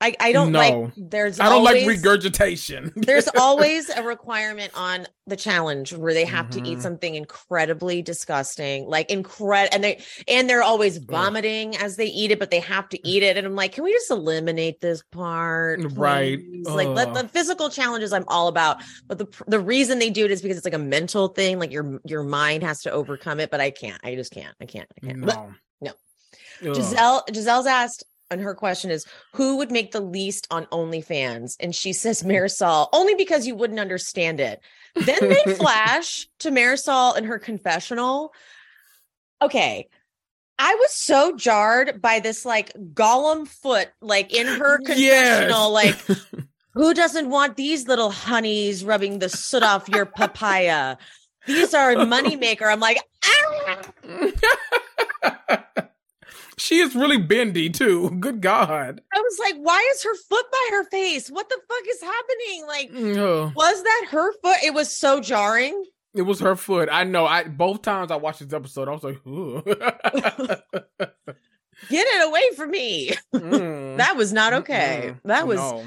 [0.00, 0.14] I.
[0.20, 0.58] I don't No.
[0.58, 0.92] like.
[0.96, 1.40] There's.
[1.40, 2.92] I don't like regurgitation.
[2.96, 6.82] There's always a requirement on the challenge where they have to eat Mhm.
[6.82, 12.38] something incredibly disgusting, like incredible, and they and they're always vomiting as they eat it,
[12.38, 13.38] but they have to eat it.
[13.38, 15.80] And I'm like, can we just eliminate this part?
[15.94, 16.38] Right.
[16.38, 16.66] please?
[16.68, 20.30] Like let the physical challenges I'm all about, but the the reason they do it
[20.30, 21.58] is because it's like a mental thing.
[21.58, 24.00] Like your your mind has to overcome it, but I can't.
[24.04, 24.54] I just can't.
[24.60, 24.88] I can't.
[25.02, 25.20] I can't.
[25.20, 25.48] no.
[26.62, 26.74] Ugh.
[26.74, 31.56] Gizelle Gizelle's asked and her question is who would make the least on OnlyFans?
[31.60, 34.60] And she says Marysol, only because you wouldn't understand it.
[34.94, 38.32] Then they flash to Marysol in her confessional.
[39.40, 39.88] Okay.
[40.58, 45.96] I was so jarred by this like Gollum foot, like in her confessional, like
[46.74, 50.96] who doesn't want these little honeys rubbing the soot off your papaya?
[51.46, 52.72] These are moneymaker.
[52.72, 55.62] I'm like, ah!
[56.58, 58.10] She is really bendy too.
[58.20, 59.00] Good God.
[59.14, 61.28] I was like, why is her foot by her face?
[61.28, 62.66] What the fuck is happening?
[62.66, 63.52] Like, Ugh.
[63.54, 64.56] was that her foot?
[64.64, 65.84] It was so jarring.
[66.14, 66.88] It was her foot.
[66.90, 67.26] I know.
[67.26, 69.22] I both times I watched this episode, I was like,
[71.90, 73.10] Get it away from me.
[73.34, 73.98] Mm.
[73.98, 75.10] That was not okay.
[75.12, 75.20] Mm-mm.
[75.24, 75.84] That was No.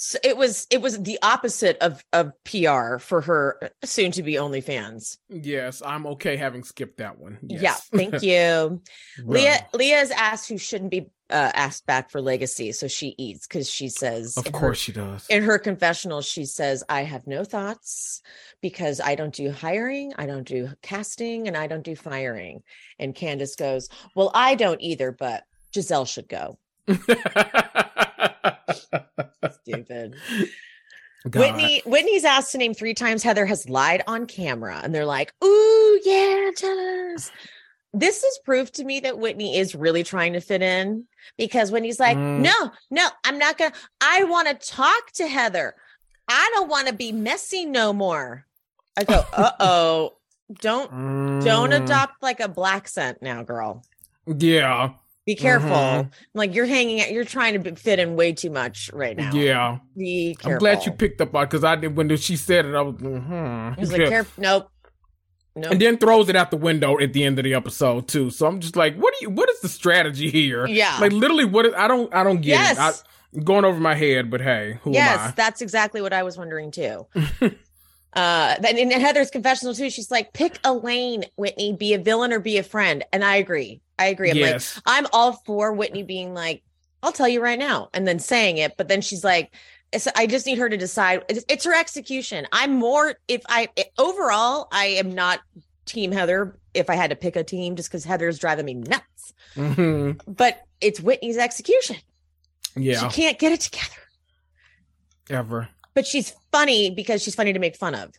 [0.00, 4.34] S- it was it was the opposite of of PR for her soon to be
[4.34, 5.18] OnlyFans.
[5.28, 7.38] Yes, I'm okay having skipped that one.
[7.42, 7.62] Yes.
[7.62, 8.80] Yeah, thank you.
[9.24, 13.46] Leah Leah is asked who shouldn't be uh, asked back for legacy, so she eats
[13.46, 15.26] because she says Of in her- course she does.
[15.28, 18.22] in her confessional, she says, I have no thoughts
[18.62, 22.62] because I don't do hiring, I don't do casting, and I don't do firing.
[22.98, 25.42] And Candiace goes, Well, I don't either, but
[25.72, 26.56] Gizelle should go.
[29.62, 30.16] Stupid.
[31.28, 31.40] God.
[31.40, 35.32] Whitney Whitney's asked to name three times Heather has lied on camera, and they're like,
[35.44, 36.78] Ooh, yeah, tell
[37.14, 37.30] us.
[37.94, 41.04] This is proof to me that Whitney is really trying to fit in
[41.36, 42.40] because when he's like, Mm.
[42.40, 45.74] No, no, I'm not gonna, I want to talk to Heather.
[46.28, 48.46] I don't want to be messy no more.
[48.96, 50.12] I go, uh oh,
[50.60, 50.90] don't
[51.44, 51.82] don't Mm.
[51.84, 53.84] adopt like a black scent now, girl.
[54.26, 54.90] Yeah.
[55.28, 55.68] Be careful.
[55.68, 56.10] Mhm.
[56.32, 59.30] Like you're hanging out, you're trying to fit in way too much right now.
[59.34, 59.76] Yeah.
[59.94, 60.52] Be careful.
[60.52, 62.74] I'm glad you picked up on because I did when she said it.
[62.74, 64.42] I was, hmm He was like, careful.
[64.42, 64.70] Nope.
[65.54, 65.72] Nope.
[65.72, 68.30] and then throws it out the window at the end of the episode too.
[68.30, 69.30] So I'm just like, what do you?
[69.30, 70.66] What is the strategy here?
[70.66, 70.96] Yeah.
[70.98, 71.66] Like literally, what?
[71.66, 72.14] Is, I don't.
[72.14, 72.78] I don't get yes.
[72.78, 73.04] it.
[73.36, 76.70] I, going over my head, but hey, who yes, that's exactly what I was wondering
[76.70, 77.06] too.
[78.18, 82.32] uh then in Heather's confessional too, she's like, pick a lane, Whitney, be a villain
[82.32, 83.04] or be a friend.
[83.12, 83.80] And I agree.
[83.98, 84.30] I agree.
[84.30, 86.62] I'm like, I'm all for Whitney being like,
[87.02, 89.54] I'll tell you right now, and then saying it, but then she's like,
[90.14, 91.24] I just need her to decide.
[91.28, 92.46] It's, it's her execution.
[92.52, 95.40] I'm more if I overall, I am not
[95.86, 96.58] team Heather.
[96.74, 100.62] If I had to pick a team, just because Heather's driving me nuts, hmm but
[100.80, 101.96] it's Whitney's execution.
[102.76, 103.08] Yeah.
[103.08, 104.02] She can't get it together.
[105.30, 105.68] Ever.
[105.98, 108.12] But she's funny because she's funny to make fun of.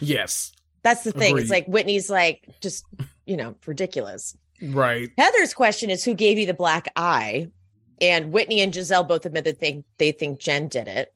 [0.00, 0.50] Yes.
[0.82, 1.38] That's the thing.
[1.38, 2.84] It's like Whitney's like just,
[3.26, 4.36] you know, ridiculous.
[4.60, 5.08] Right.
[5.16, 7.46] Heather's question is who gave you the black eye?
[8.00, 11.14] And Whitney and Gizelle both admit that they, they think Jen did it.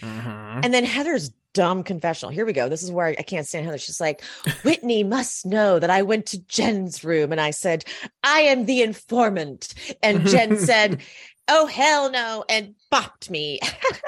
[0.00, 2.30] hmm And then Heather's dumb confessional.
[2.30, 2.68] Here we go.
[2.68, 3.78] This is where I, I can't stand Heather.
[3.78, 4.22] She's like,
[4.62, 7.84] Whitney must know that I went to Jen's room and I said,
[8.22, 9.74] I am the informant.
[10.00, 11.00] And Jen said,
[11.48, 12.44] Oh, hell no.
[12.48, 13.60] And bopped me.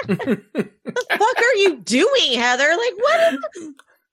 [0.07, 0.70] What the
[1.11, 2.68] fuck are you doing, Heather?
[2.68, 3.34] Like, what?
[3.57, 3.68] is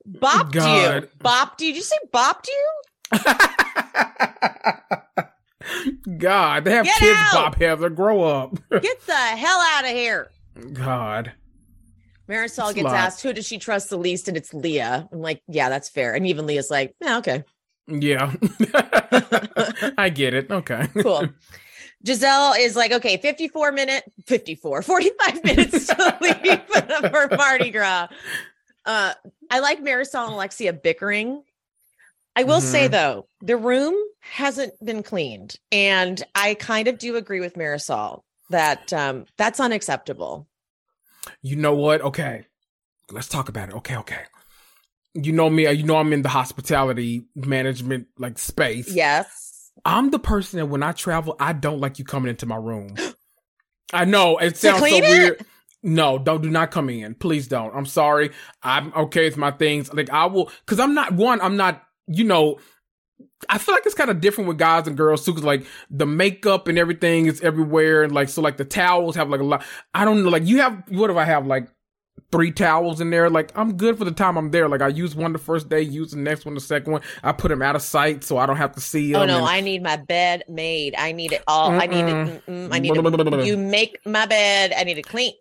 [0.09, 0.61] Bopped you.
[0.61, 1.09] God.
[1.19, 1.67] Bopped you.
[1.73, 2.71] Did you say bopped you?
[6.17, 7.33] God, they have Get kids, out!
[7.33, 7.89] Bob Heather.
[7.89, 8.57] Grow up.
[8.69, 10.29] Get the hell out of here.
[10.73, 11.31] God.
[12.27, 14.27] Marysol It's gets asked, who does she trust the least?
[14.27, 15.07] And it's Leah.
[15.11, 16.13] I'm like, yeah, that's fair.
[16.13, 17.43] And even Leah's like, yeah, okay,
[17.87, 18.33] Yeah.
[19.97, 20.49] I get it.
[20.51, 20.87] Okay.
[21.01, 21.27] cool.
[22.05, 28.07] Gizelle is like, okay, 54 minute, 54, 45 minutes to leave for Mardi Gras.
[28.85, 29.13] Uh,
[29.49, 31.43] I like Marysol and Alexia bickering.
[32.35, 32.91] I will say Mhm.
[32.91, 35.55] though, the room hasn't been cleaned.
[35.71, 40.47] And I kind of do agree with Marysol that um, that's unacceptable.
[41.41, 42.01] You know what?
[42.01, 42.45] Okay.
[43.11, 43.75] Let's talk about it.
[43.75, 44.23] Okay, okay.
[45.13, 48.91] You know me, you know I'm in the hospitality management like space.
[48.91, 49.42] Yes.
[49.85, 52.95] I'm the person that when I travel, I don't like you coming into my room.
[53.93, 55.01] I know it sounds so it?
[55.01, 55.45] weird.
[55.83, 57.13] No, don't do not come in.
[57.15, 57.75] Please don't.
[57.75, 58.31] I'm sorry.
[58.61, 59.93] I'm okay with my things.
[59.93, 62.59] Like I will cuz I'm not one, I'm not, you know,
[63.49, 66.05] I feel like it's kind of different with guys and girls too, cause like the
[66.05, 69.65] makeup and everything is everywhere, and like so, like the towels have like a lot.
[69.93, 71.67] I don't know, like you have what if I have like
[72.31, 73.29] three towels in there?
[73.29, 74.67] Like I'm good for the time I'm there.
[74.67, 77.01] Like I use one the first day, use the next one the second one.
[77.23, 79.21] I put them out of sight so I don't have to see them.
[79.21, 80.95] Oh no, and- I need my bed made.
[80.97, 81.71] I need it all.
[81.71, 82.45] I need it.
[82.47, 83.45] mm-mm, I need it.
[83.45, 84.73] You make my bed.
[84.75, 85.33] I need it clean.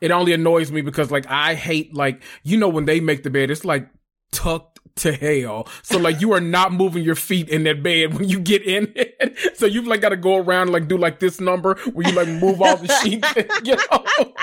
[0.00, 3.30] it only annoys me because like I hate like you know when they make the
[3.30, 3.88] bed, it's like
[4.32, 5.68] tucked to hell.
[5.82, 8.92] So like you are not moving your feet in that bed when you get in
[8.96, 9.14] it.
[9.56, 12.14] So you've like got to go around and, like do like this number where you
[12.14, 13.28] like move all the sheets,
[13.64, 14.34] you know,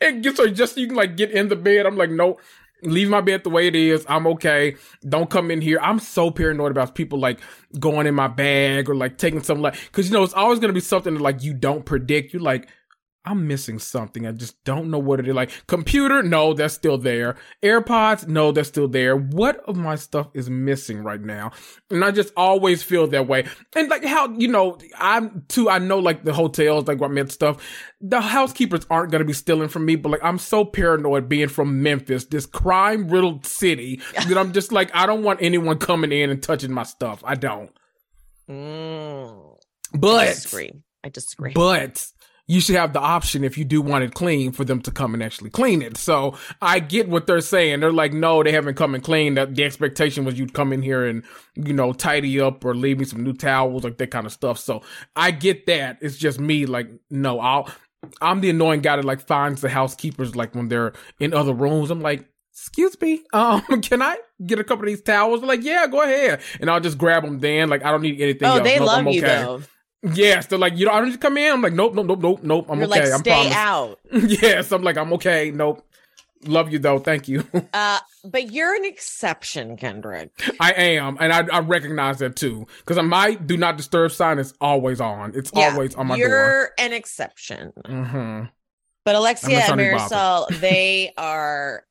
[0.00, 1.86] and get so just so you can like get in the bed.
[1.86, 2.38] I'm like, no.
[2.82, 4.04] Leave my bed the way it is.
[4.08, 4.76] I'm okay.
[5.08, 5.78] Don't come in here.
[5.80, 7.40] I'm so paranoid about people like
[7.80, 10.68] going in my bag or like taking something like, cause you know, it's always going
[10.68, 12.34] to be something that like you don't predict.
[12.34, 12.68] You're like,
[13.28, 14.24] I'm missing something.
[14.24, 15.34] I just don't know what it is.
[15.34, 17.34] Like computer, no, that's still there.
[17.60, 19.16] AirPods, no, that's still there.
[19.16, 21.50] What of my stuff is missing right now?
[21.90, 23.46] And I just always feel that way.
[23.74, 27.32] And like how, you know, I'm too, I know like the hotels, like what meant
[27.32, 27.60] stuff,
[28.00, 31.48] the housekeepers aren't going to be stealing from me, but like I'm so paranoid being
[31.48, 36.12] from Memphis, this crime riddled city that I'm just like, I don't want anyone coming
[36.12, 37.24] in and touching my stuff.
[37.24, 37.72] I don't.
[38.48, 39.56] Mm,
[39.94, 40.70] But, I disagree.
[41.02, 41.52] I disagree.
[41.52, 42.06] but
[42.48, 45.14] you should have the option if you do want it clean for them to come
[45.14, 45.96] and actually clean it.
[45.96, 47.80] So I get what they're saying.
[47.80, 49.36] They're like, no, they haven't come and cleaned.
[49.36, 51.24] That the expectation was you'd come in here and
[51.56, 54.58] you know tidy up or leave me some new towels, like that kind of stuff.
[54.58, 54.82] So
[55.16, 55.98] I get that.
[56.00, 57.68] It's just me, like, no, I'll.
[58.20, 61.90] I'm the annoying guy that like finds the housekeepers like when they're in other rooms.
[61.90, 65.40] I'm like, excuse me, um, can I get a couple of these towels?
[65.40, 67.40] They're like, yeah, go ahead, and I'll just grab them.
[67.40, 68.46] Then like I don't need anything.
[68.48, 68.62] oh, else.
[68.62, 69.62] they Nope, love I'm you though.
[70.14, 71.52] Yes, they're like, you know, I don't need to come in.
[71.52, 72.66] I'm like, nope, nope, nope, nope, nope.
[72.68, 73.00] I'm You're okay.
[73.00, 73.56] like, I'm stay promised.
[73.56, 73.98] out.
[74.12, 75.50] yes, I'm like, I'm okay.
[75.50, 75.82] Nope.
[76.44, 76.98] Love you though.
[76.98, 77.44] Thank you.
[77.72, 80.30] Uh, but you're an exception, Kendrick.
[80.60, 84.54] I am, and I, I recognize that too, because my do not disturb sign is
[84.60, 85.32] always on.
[85.34, 87.72] It's Yeah, always on my you're an exception.
[87.84, 88.04] door.
[88.04, 88.44] hmm
[89.04, 91.84] But Alexia and Marysol, they are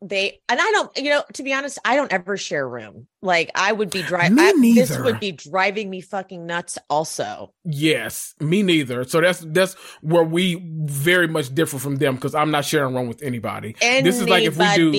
[0.00, 3.06] they and I don't, you know, to be honest, I don't ever share room.
[3.22, 4.34] Like I would be driving.
[4.60, 6.76] Me This would be driving me fucking nuts.
[6.90, 9.04] Also, Yes, me neither.
[9.04, 13.06] So that's that's where we very much differ from them because I'm not sharing room
[13.06, 13.76] with anybody.
[13.80, 14.92] This is like if we do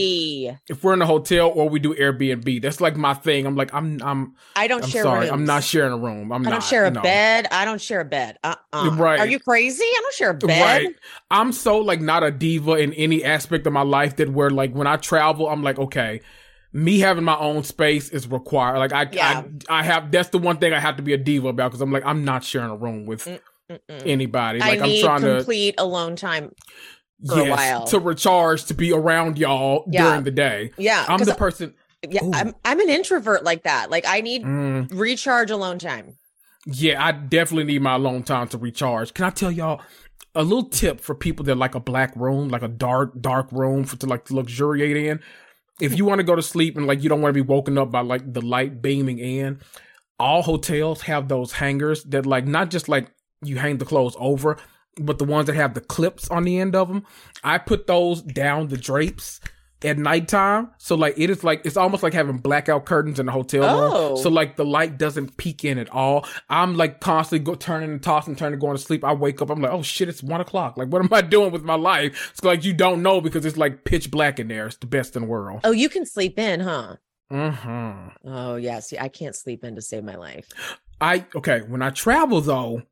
[0.70, 2.62] if we're in a hotel or we do Airbnb.
[2.62, 3.46] That's like my thing.
[3.46, 5.04] I'm like I'm I'm I don't I'm share.
[5.04, 5.20] sorry.
[5.22, 5.32] rooms.
[5.32, 6.32] I'm not sharing a room.
[6.32, 6.52] I'm I not.
[6.52, 7.02] don't share a no.
[7.02, 7.48] bed.
[7.52, 8.38] I don't share a bed.
[8.44, 9.20] Uh uh Right.
[9.20, 9.84] Are you crazy?
[9.84, 10.62] I don't share a bed.
[10.86, 10.96] Right.
[11.30, 14.74] I'm so like not a diva in any aspect of my life that where like
[14.74, 16.22] when I travel, I'm like, okay,
[16.74, 18.80] me having my own space is required.
[18.80, 19.44] Like I, Yeah.
[19.70, 21.82] I, I have, that's the one thing I have to be a diva about because
[21.82, 23.28] I'm like, I'm not sharing a room with
[23.72, 24.08] Mm-mm.
[24.08, 24.60] anybody.
[24.60, 26.52] I Like I'm need trying to, complete alone time.
[27.26, 27.86] for a yes, while.
[27.88, 30.10] to recharge, to be around y'all Yeah.
[30.10, 30.72] during the day.
[30.78, 31.74] Yeah, I'm the person.
[32.10, 32.32] yeah, Ooh.
[32.34, 33.90] I'm I'm an introvert like that.
[33.90, 36.18] Like I need Mm, recharge alone time.
[36.66, 39.14] yeah, I definitely need my alone time to recharge.
[39.14, 39.82] Can I tell y'all
[40.36, 43.84] a little tip for people that like a black room, like a dark, dark room
[43.86, 45.20] for to like to luxuriate in?
[45.84, 47.78] If you want to go to sleep and like you don't want to be woken
[47.78, 49.60] up by like the light beaming in,
[50.18, 53.12] all hotels have those hangers that like not just like
[53.44, 54.58] you hang the clothes over,
[55.02, 57.06] but the ones that have the clips on the end of them.
[57.44, 59.42] I put those down the drapes
[59.86, 60.70] at nighttime.
[60.78, 64.08] So like it is like it's almost like having blackout curtains in a hotel Oh.
[64.10, 64.18] room.
[64.18, 66.26] So like the light doesn't peek in at all.
[66.50, 69.04] I'm like constantly go turning and tossing, turning, going to sleep.
[69.04, 70.78] I wake up, I'm like, oh shit, it's one o'clock.
[70.78, 72.32] Like what am I doing with my life?
[72.32, 74.68] It's like you don't know because it's like pitch black in there.
[74.68, 75.62] It's the best in the world.
[75.64, 76.96] Oh, you can sleep in, huh?
[77.30, 78.80] hmm Oh yeah.
[78.80, 80.48] See, I can't sleep in to save my life.
[81.02, 81.62] I okay.
[81.68, 82.84] When I travel though,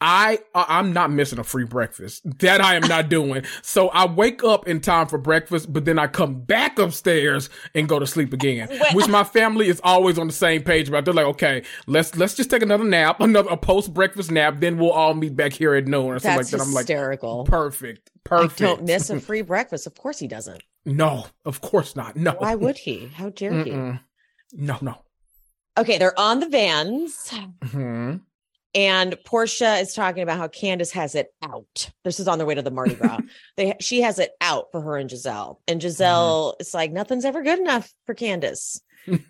[0.00, 2.22] I I- I'm not missing a free breakfast.
[2.40, 3.44] That I am not doing.
[3.62, 7.88] So I wake up in time for breakfast, but then I come back upstairs and
[7.88, 8.68] go to sleep again.
[8.94, 11.04] Which my family is always on the same page about.
[11.04, 14.78] They're like, okay, let's let's just take another nap, another a post breakfast nap, then
[14.78, 16.60] we'll all meet back here at noon or something like That's that.
[16.60, 17.44] I'm like, hysterical.
[17.44, 18.58] perfect, I perfect.
[18.58, 19.86] don't miss a free breakfast.
[19.86, 20.62] Of course he doesn't.
[20.86, 22.16] no, of course not.
[22.16, 22.32] No.
[22.32, 23.08] Why would he?
[23.14, 23.70] How dare he?
[23.70, 24.00] Mm-mm.
[24.52, 24.96] No, no.
[25.78, 27.32] Okay, they're on the vans,
[27.64, 28.16] hmm
[28.74, 31.90] and Porsha is talking about how Candiace has it out.
[32.04, 33.20] This is on their way to the Mardi Gras.
[33.56, 35.88] they she has it out for her and Gizelle, and mm-hmm.
[35.88, 38.80] Gizelle is like nothing's ever good enough for Candiace.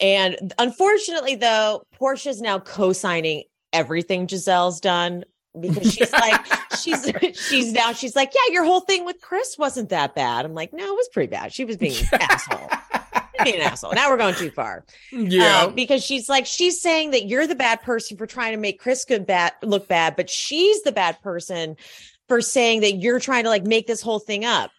[0.00, 5.24] And unfortunately, though, Porsha's now co-signing everything Gizelle's done
[5.58, 6.46] because she's like,
[6.80, 10.44] she's she's now she's like, yeah, your whole thing with Chris wasn't that bad.
[10.44, 11.52] I'm like, no, it was pretty bad.
[11.52, 12.68] She was being an asshole.
[13.42, 13.92] Being an asshole.
[13.94, 14.84] Now we're going too far.
[15.10, 15.62] yeah.
[15.62, 18.78] Um, because she's like, she's saying that you're the bad person for trying to make
[18.78, 21.76] Chris good bad look bad, but she's the bad person
[22.28, 24.70] for saying that you're trying to like make this whole thing up.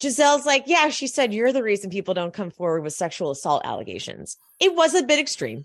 [0.00, 3.62] Gizelle's like, yeah, she said you're the reason people don't come forward with sexual assault
[3.64, 4.36] allegations.
[4.60, 5.64] It was a bit extreme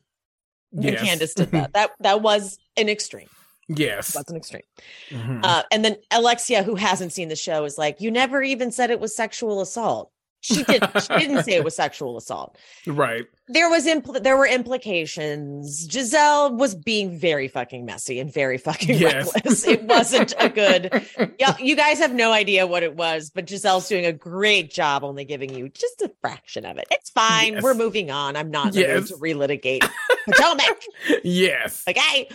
[0.72, 1.02] Yes.
[1.02, 1.74] Candiace did that.
[1.74, 3.28] That that was an extreme.
[3.68, 4.14] yes.
[4.14, 4.62] That's an extreme.
[5.10, 5.40] Mhm.
[5.44, 8.92] Uh, and then Alexia, who hasn't seen the show, is like, you never even said
[8.92, 10.12] it was sexual assault.
[10.42, 11.02] She didn't.
[11.02, 13.26] she didn't say it was sexual assault right.
[13.50, 15.88] there was impl- there were implications.
[15.88, 19.34] Gizelle was being very fucking messy and very fucking Yes.
[19.36, 19.68] reckless.
[19.68, 21.06] It wasn't a good.
[21.40, 25.04] Yeah, you guys have no idea what it was, but Gizelle's doing a great job
[25.06, 26.86] only giving you just a fraction of it.
[26.92, 27.54] It's fine.
[27.54, 27.64] Yes.
[27.64, 28.36] We're moving on.
[28.36, 29.08] I'm not in the mood Yes.
[29.10, 29.90] to relitigate
[30.26, 30.82] Potomac.
[31.24, 31.84] yes.
[31.88, 32.30] Okay.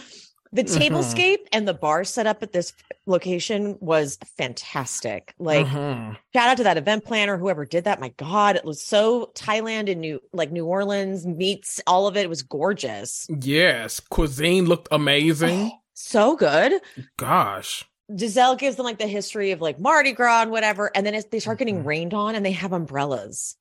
[0.54, 0.78] The Mhm.
[0.88, 2.72] tablescape and the bar set up at this
[3.06, 5.34] location was fantastic.
[5.38, 6.16] Like Mhm.
[6.32, 7.98] shout out to that event planner, whoever did that.
[8.00, 12.22] My God, it was so Thailand and New like New Orleans meets all of it.
[12.22, 13.26] It was gorgeous.
[13.28, 15.72] yes, cuisine looked amazing.
[15.92, 16.80] So good.
[17.16, 20.90] Gosh, Gizelle gives them like the history of like Mardi Gras and whatever.
[20.94, 21.86] And then it's, they start getting Mhm.
[21.86, 23.56] rained on and they have umbrellas.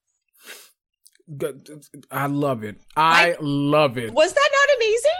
[2.11, 2.75] I love it.
[2.97, 4.13] I, love it.
[4.13, 5.11] Was that not amazing?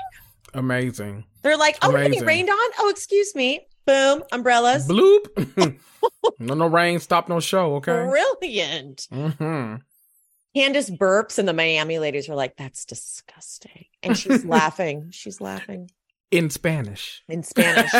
[0.53, 1.25] Amazing.
[1.41, 2.69] They're like, oh, we're getting rained on.
[2.79, 3.67] Oh, excuse me.
[3.85, 4.87] Boom, umbrellas.
[4.87, 5.25] Bloop.
[6.39, 6.99] no, no rain.
[6.99, 7.27] Stop.
[7.29, 7.75] No show.
[7.75, 7.91] Okay.
[8.07, 9.07] Brilliant.
[9.11, 9.75] hmm
[10.55, 13.85] Candiace burps, and the Miami ladies are like, that's disgusting.
[14.03, 15.09] And she's laughing.
[15.11, 15.89] She's laughing
[16.29, 17.23] In Spanish.
[17.27, 17.91] in Spanish.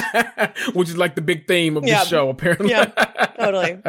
[0.73, 2.03] Which is like the big theme of Yeah.
[2.03, 2.69] the show, apparently.
[2.69, 2.85] Yeah,
[3.39, 3.79] totally.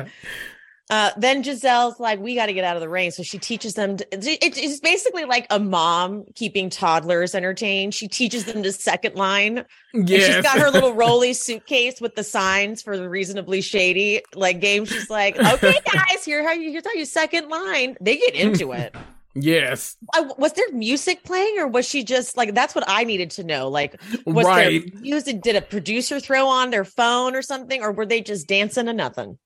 [0.90, 3.10] Uh, then Gizelle's like, we got to get out of the rain.
[3.10, 3.96] So she teaches them.
[3.96, 7.94] To, it- it's basically like a mom keeping toddlers entertained.
[7.94, 9.64] She teaches them to second line.
[9.94, 14.60] And she's got her little rolly suitcase with the signs for the reasonably shady like
[14.60, 14.84] game.
[14.84, 17.96] She's like, okay, guys, here how you here's how you second line.
[18.00, 18.94] They get into it.
[19.34, 19.96] yes.
[20.12, 22.54] I, was there music playing, or was she just like?
[22.54, 23.68] That's what I needed to know.
[23.68, 24.82] Like, was right.
[24.92, 25.40] there music?
[25.40, 28.92] Did a producer throw on their phone or something, or were they just dancing to
[28.92, 29.38] nothing?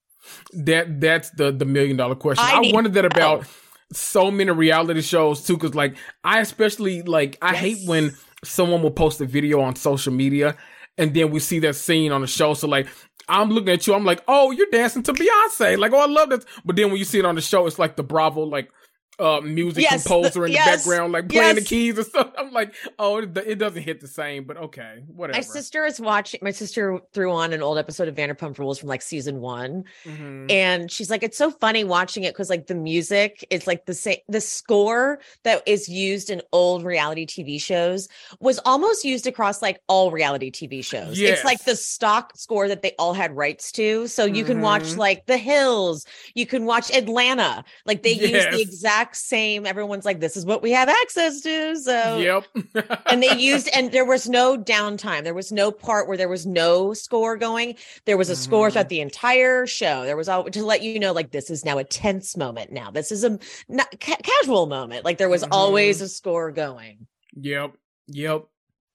[0.53, 2.45] That that's the the million dollar question.
[2.45, 3.47] I I, need wondered that about
[3.93, 8.91] so many reality shows too, because like I especially like I hate when someone will
[8.91, 10.57] post a video on social media
[10.97, 12.55] and then we see that scene on the show.
[12.55, 12.87] So like
[13.29, 15.77] I'm looking at you, I'm like, oh, you're dancing to Beyonce.
[15.79, 16.47] Like, oh, I love this.
[16.65, 18.71] But then when you see it on the show, it's like the Bravo like
[19.19, 22.33] uh music Yes, composer in the yes, background, like playing the keys and stuff.
[22.39, 25.37] I'm like, oh, it, it doesn't hit the same, but okay, whatever.
[25.37, 26.41] My sister is watching.
[26.43, 30.51] My sister threw on an old episode of Vanderpump Rules from like season one, Mhm.
[30.51, 33.95] and she's like, "It's so funny watching it because like the music is like the
[33.95, 34.19] same.
[34.29, 38.09] The score that is used in old reality TV shows
[38.41, 41.19] was almost used across like all reality TV shows.
[41.21, 44.07] It's like the stock score that they all had rights to.
[44.09, 44.97] So you can watch Mhm.
[44.97, 47.65] like The Hills, you can watch Atlanta.
[47.85, 49.67] Like they use the exact same.
[49.67, 52.45] Everyone's like, "This is what we have access to." So Yep.
[53.07, 56.47] and they used and there was no downtime there was no part where there was
[56.47, 58.73] no score going there was a score Mhm.
[58.73, 61.79] throughout the entire show there was all to let you know like this is now
[61.79, 63.39] a tense moment now this is a
[63.69, 67.07] not, ca- casual moment like there was always a score going
[67.41, 67.73] Yep.
[68.09, 68.45] Yep.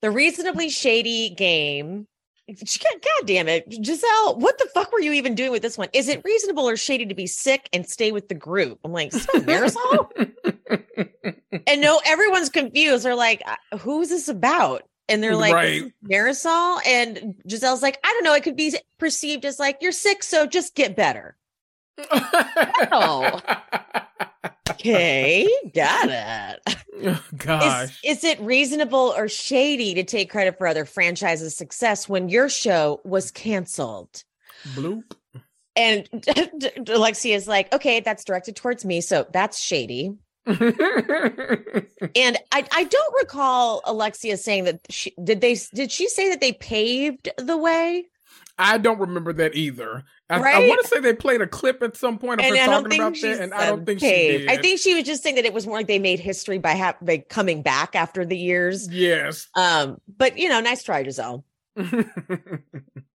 [0.01, 2.07] the reasonably shady game
[2.49, 4.37] God, God damn it, Gizelle!
[4.37, 5.87] What the fuck were you even doing with this one?
[5.93, 8.79] Is it reasonable or shady to be sick and stay with the group?
[8.83, 10.09] I'm like, Marysol?
[11.67, 13.05] and no, everyone's confused.
[13.05, 15.93] They're like, "Uh, "Who's this about?" And they're like, Right.
[16.05, 18.33] "Marysol." And Gizelle's like, "I don't know.
[18.33, 21.37] It could be perceived as like you're sick, so just get better."
[24.69, 26.77] Okay, got it.
[26.93, 27.99] Is, Gosh.
[28.03, 33.01] is it reasonable or shady to take credit for other franchises' success when your show
[33.03, 34.23] was canceled?
[34.75, 35.03] Bloop.
[35.75, 36.07] And
[36.87, 40.13] Alexia is like, okay, that's directed towards me, so that's shady.
[42.15, 46.41] And I, I don't recall Alexia saying that she did they did she say that
[46.41, 48.05] they paved the way?
[48.57, 50.03] I don't remember that either.
[50.29, 50.69] I, I Right?
[50.69, 52.93] want to say they played a clip at some point of And her I talking
[52.99, 54.49] about that, and I don't think she did.
[54.49, 56.75] I think she was just saying that it was more like they made history by,
[56.75, 58.87] ha- by coming back after the years.
[58.91, 59.47] yes.
[59.55, 61.43] Um, but you know, nice try, Gizelle.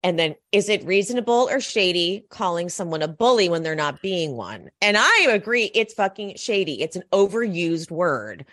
[0.05, 4.37] And then, is it reasonable or shady calling someone a bully when they're not being
[4.37, 4.71] one?
[4.81, 6.81] And I agree, it's fucking shady.
[6.83, 8.47] It's an overused word.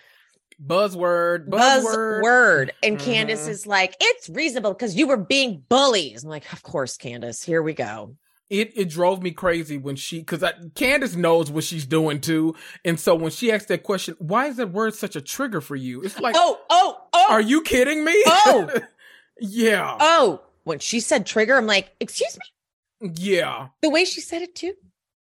[0.64, 1.47] Buzzword.
[1.49, 2.22] Buzzword.
[2.24, 2.70] Buzzword.
[2.84, 3.49] And Candiace Mhm.
[3.49, 6.24] is like, it's reasonable because you were being bullies.
[6.24, 8.16] I'm like, of course, Candiace, here we go.
[8.49, 10.43] It it drove me crazy when she because
[10.76, 12.53] Candiace knows what she's doing too,
[12.86, 15.76] and so when she asked that question, why is that word such a trigger for
[15.76, 16.03] you?
[16.03, 18.14] It's like, oh, oh, oh, are you kidding me?
[18.28, 18.70] Oh.
[19.41, 20.41] yeah, oh.
[20.64, 23.12] When she said trigger, I'm like, excuse me.
[23.16, 23.70] yeah.
[23.82, 24.74] The way she said it too.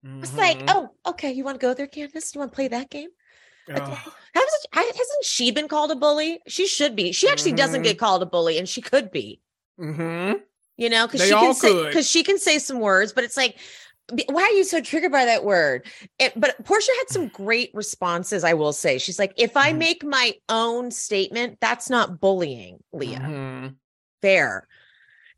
[0.03, 2.33] I was like, oh, okay, you want to go there, Candiace?
[2.33, 3.09] You want to play that game?
[3.69, 3.97] Ugh.
[4.33, 6.41] Hasn't, hasn't she been called a bully?
[6.47, 7.11] She should be.
[7.11, 7.85] She actually doesn't Mhm.
[7.85, 9.41] get called a bully, and she could be.
[9.79, 10.41] Mhm.
[10.77, 13.57] You know, because she can say because she can say some words, but it's like,
[14.27, 15.85] why are you so triggered by that word?
[16.17, 18.43] It, but Porsha had some great responses.
[18.43, 19.77] I will say, she's like, if I Mhm.
[19.77, 23.19] make my own statement, that's not bullying, Leah.
[23.19, 23.75] Mhm.
[24.21, 24.67] Fair,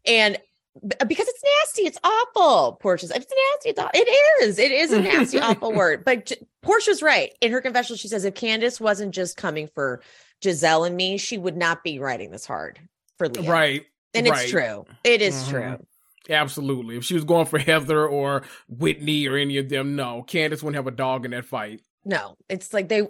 [0.06, 0.40] and
[0.82, 2.80] because it's nasty, it's awful.
[2.84, 3.70] Porsha's, it's nasty.
[3.70, 4.58] It's, aw- it is.
[4.60, 6.04] It is a nasty, awful word.
[6.04, 7.32] But J- Porsha's right.
[7.42, 10.02] In her confessional, she says if Candiace wasn't just coming for
[10.44, 12.80] Gizelle and me, she would not be writing this hard
[13.18, 13.52] for Leah.
[13.52, 13.86] Right.
[14.14, 14.42] And right.
[14.44, 14.86] it's true.
[15.04, 15.50] It is Mhm.
[15.50, 15.86] true.
[16.30, 16.96] Absolutely.
[16.98, 20.78] If she was going for Heather or Whitney or any of them, no, Candiace wouldn't
[20.78, 21.82] have a dog in that fight.
[22.06, 23.08] No, it's like they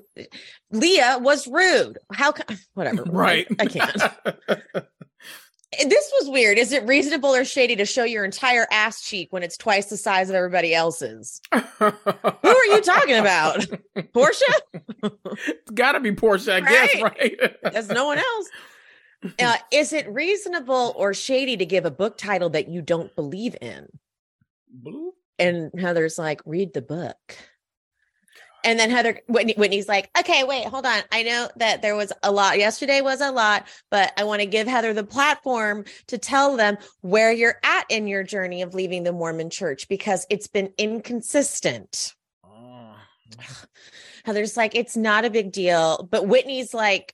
[0.71, 1.97] Leah was rude.
[2.11, 2.33] How
[2.73, 3.03] whatever.
[3.07, 3.47] Right.
[3.59, 4.01] I can't.
[5.87, 6.57] This was weird.
[6.57, 9.97] Is it reasonable or shady to show your entire ass cheek when it's twice the
[9.97, 11.41] size of everybody else's?
[11.51, 13.59] Who are you talking about?
[14.13, 14.53] Porsha?
[15.03, 17.39] it's gotta be Porsha, I guess, right?
[17.71, 18.49] There's no one else.
[19.39, 23.55] Uh, is it reasonable or shady to give a book title that you don't believe
[23.61, 23.87] in?
[24.69, 25.13] Blue?
[25.39, 27.37] And Heather's like, read the book.
[28.63, 31.01] And then Heather Whitney, Whitney's like, okay, wait, hold on.
[31.11, 32.57] I know that there was a lot.
[32.57, 36.77] Yesterday was a lot, but I want to give Heather the platform to tell them
[37.01, 42.13] where you're at in your journey of leaving the Mormon church because it's been inconsistent.
[42.45, 42.95] Oh.
[44.25, 46.07] Heather's like, it's not a big deal.
[46.09, 47.13] But Whitney's like,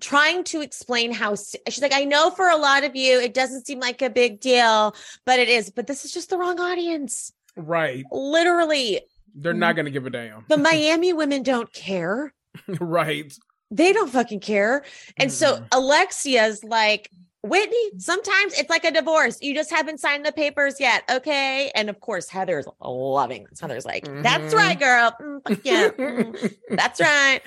[0.00, 3.66] trying to explain how she's like, I know for a lot of you, it doesn't
[3.66, 5.70] seem like a big deal, but it is.
[5.70, 7.32] But this is just the wrong audience.
[7.56, 8.04] Right.
[8.12, 9.00] Literally,
[9.34, 10.44] They're not gonna give a damn.
[10.48, 12.32] the Miami women don't care.
[12.80, 13.32] right.
[13.70, 14.82] They don't fucking care.
[15.16, 15.68] And so Mm-mm.
[15.72, 17.08] Alexia's like,
[17.42, 19.38] Whitney, sometimes it's like a divorce.
[19.40, 21.04] You just haven't signed the papers yet.
[21.10, 21.70] Okay.
[21.74, 23.60] And of course, Heather's loving this.
[23.60, 24.56] Heather's like, that's Mhm.
[24.56, 25.16] right, girl.
[25.20, 25.88] Mm, yeah.
[25.90, 27.40] Mm, that's right.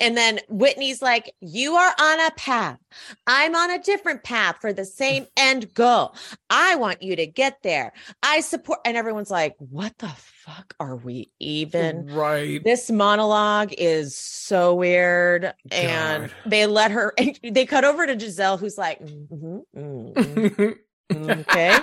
[0.00, 2.78] And then Whitney's like, You are on a path.
[3.26, 6.14] I'm on a different path for the same end goal.
[6.48, 7.92] I want you to get there.
[8.22, 8.78] I support.
[8.86, 10.10] And everyone's like, What the
[10.44, 12.06] fuck are we even?
[12.06, 12.62] right.
[12.62, 15.54] This monologue is so weird.
[15.70, 20.76] And they let her, they cut over to Gizelle, who's like, "Mhm, mm,
[21.12, 21.78] mm, Okay.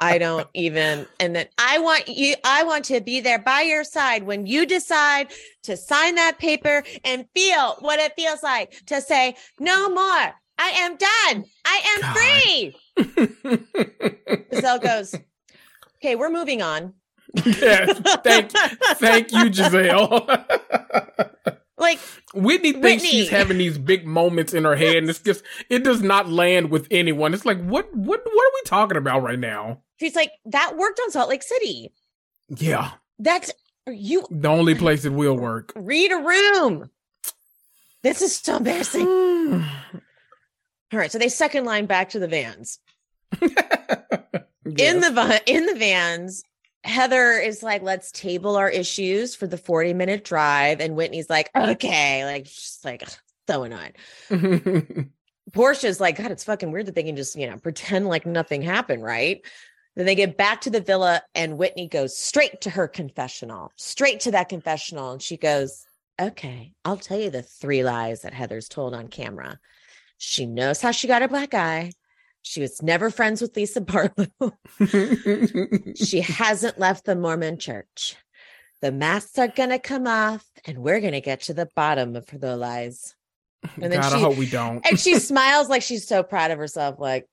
[0.00, 1.06] I don't even.
[1.20, 4.66] And then I want you, I want to be there by your side when you
[4.66, 5.32] decide
[5.64, 10.34] to sign that paper and feel what it feels like to say, no more.
[10.58, 11.44] I am done.
[11.64, 12.16] I am God.
[12.16, 12.76] free.
[14.52, 15.14] Gizelle goes,
[15.96, 16.94] okay, we're moving on.
[17.34, 17.98] Yes.
[18.22, 20.44] Thank, thank you, Gizelle.
[21.78, 21.98] Like,
[22.32, 26.00] Whitney thinks she's having these big moments in her head, and it's just it does
[26.00, 27.34] not land with anyone.
[27.34, 29.80] It's like, what, what, what are we talking about right now?
[29.98, 31.92] she's like, that worked on Salt Lake City.
[32.48, 33.50] Yeah, That's
[33.88, 35.72] you the only place it will work.
[35.74, 36.88] read a room.
[38.02, 39.06] This is so embarrassing.
[40.92, 41.10] All right.
[41.10, 42.78] So they second line back to the vans.
[43.40, 46.44] in the va- in the vans
[46.84, 50.80] heather is like let's table our issues for the 40 minute drive.
[50.80, 52.24] And whitney's like okay.
[52.24, 53.04] Like just like
[53.48, 53.96] so annoyed
[55.50, 58.62] Porsha's like god it's fucking weird that they can just you know pretend like nothing
[58.62, 59.44] happened right?
[59.94, 64.20] Then they get back to the villa and whitney goes straight to her confessional straight
[64.20, 65.12] to that confessional.
[65.12, 65.86] And she goes
[66.20, 69.58] okay i'll tell you the three lies that heather's told on camera.
[70.18, 71.90] She knows how she got her black eye
[72.42, 74.26] she was never friends with lisa barlow
[75.94, 78.16] she hasn't left the Mormon church.
[78.80, 82.16] The masks are going to come off and we're going to get to the bottom
[82.16, 83.14] of the lies.
[83.80, 84.84] And then God, I she- hope we don't.
[84.88, 86.98] And she smiles like she's so proud of herself.
[86.98, 87.28] Like,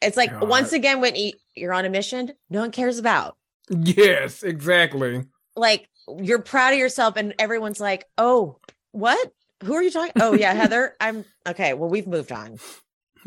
[0.00, 0.48] it's like, God.
[0.48, 3.36] once again, Whitney, you're on a mission no one cares about.
[3.68, 5.24] Yes, exactly.
[5.56, 5.88] Like,
[6.18, 8.60] you're proud of yourself, and everyone's like, oh,
[8.92, 9.32] what?
[9.64, 10.12] Who are you talking?
[10.20, 10.94] Oh, yeah, Heather.
[11.00, 11.72] I'm okay.
[11.72, 12.58] Well, we've moved on.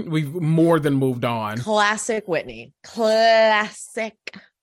[0.05, 1.57] We've more than moved on.
[1.57, 2.73] Classic Whitney.
[2.83, 4.15] Classic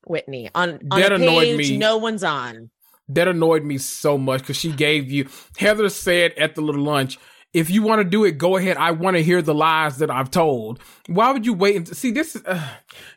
[0.07, 0.51] Whitney.
[0.55, 1.77] On, on That annoyed page me.
[1.79, 2.71] no one's on.
[3.09, 5.29] That annoyed me so much because she gave you.
[5.59, 7.19] Heather said at the little lunch,
[7.53, 8.77] "If you want to do it, go ahead.
[8.79, 10.81] I want to hear the lies that I've told.
[11.07, 12.35] Why would you wait and see this?
[12.35, 12.69] Is, uh,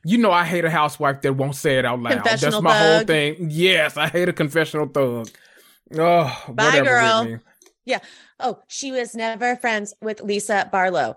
[0.05, 2.23] you know, I hate a housewife that won't say it out loud.
[2.23, 3.47] That's my whole thing.
[3.49, 5.29] Yes, I hate a confessional thug.
[5.97, 7.21] Oh, Bye, whatever, girl.
[7.23, 7.39] Whitney.
[8.39, 11.15] Oh, she was never friends with Lisa Barlow.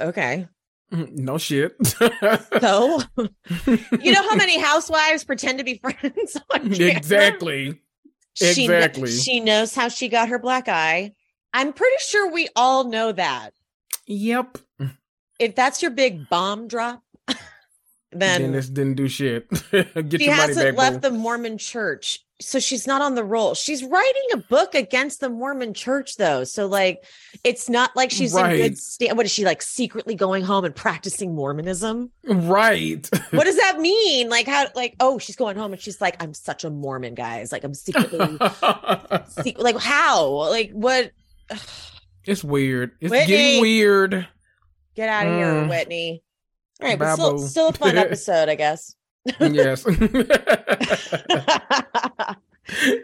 [0.00, 0.48] Okay.
[0.92, 1.76] No shit.
[1.86, 3.00] So,
[3.66, 7.80] you know how many housewives pretend to be friends exactly.
[8.34, 9.10] She, kn- exactly.
[9.12, 11.12] she knows how she got her black eye.
[11.52, 13.52] I'm pretty sure we all know that.
[14.08, 14.58] Yep.
[15.38, 17.04] If that's your big bomb drop,
[18.10, 19.48] then this didn't do shit.
[19.70, 22.18] Get she your hasn't back, left the Mormon church.
[22.40, 23.54] So she's not on the roll.
[23.54, 26.44] She's writing a book against the Mormon church, though.
[26.44, 27.04] So, like,
[27.44, 29.16] it's not like she's in good stand.
[29.16, 32.10] What is she like secretly going home and practicing Mormonism?
[32.24, 33.06] Right.
[33.30, 34.28] what does that mean?
[34.30, 37.52] Like how like oh she's going home and she's like I'm such a Mormon guys
[37.52, 38.38] like I'm secretly
[39.28, 41.10] sec- like how like what
[42.24, 42.92] it's weird.
[43.00, 43.26] It's Whitney.
[43.26, 44.28] getting weird.
[44.94, 45.68] get out of here Mm.
[45.68, 46.22] Whitney.
[46.82, 48.94] All right, but still, still a fun episode, I guess.
[49.40, 49.84] yes.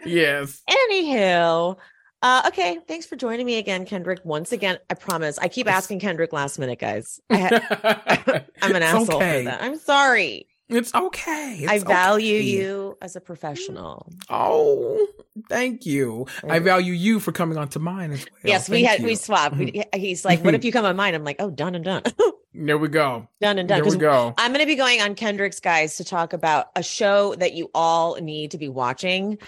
[0.05, 0.63] yes.
[0.69, 1.77] Anywho,
[2.23, 4.21] uh, okay, thanks for joining me again, Kendrick.
[4.25, 5.39] Once again, I promise.
[5.39, 7.21] I keep asking Kendrick last minute, guys.
[7.31, 9.41] I ha- I'm an It's asshole okay.
[9.41, 9.63] for that.
[9.63, 10.49] I'm sorry.
[10.69, 11.59] It's okay.
[11.61, 12.45] It's I value okay.
[12.45, 14.11] you as a professional.
[14.29, 15.07] Oh,
[15.49, 16.27] thank you.
[16.49, 18.41] I value you for coming onto mine as well.
[18.43, 19.07] yes, we Thank had you.
[19.07, 19.57] we swapped.
[19.57, 22.03] We, he's like, "What if you come on mine?" I'm like, "Oh, done and done,
[22.55, 23.29] There we go.
[23.41, 24.35] done and done." There we go.
[24.37, 27.71] I'm going to be going on Kendrick's guys to talk about a show that you
[27.73, 29.39] all need to be watching.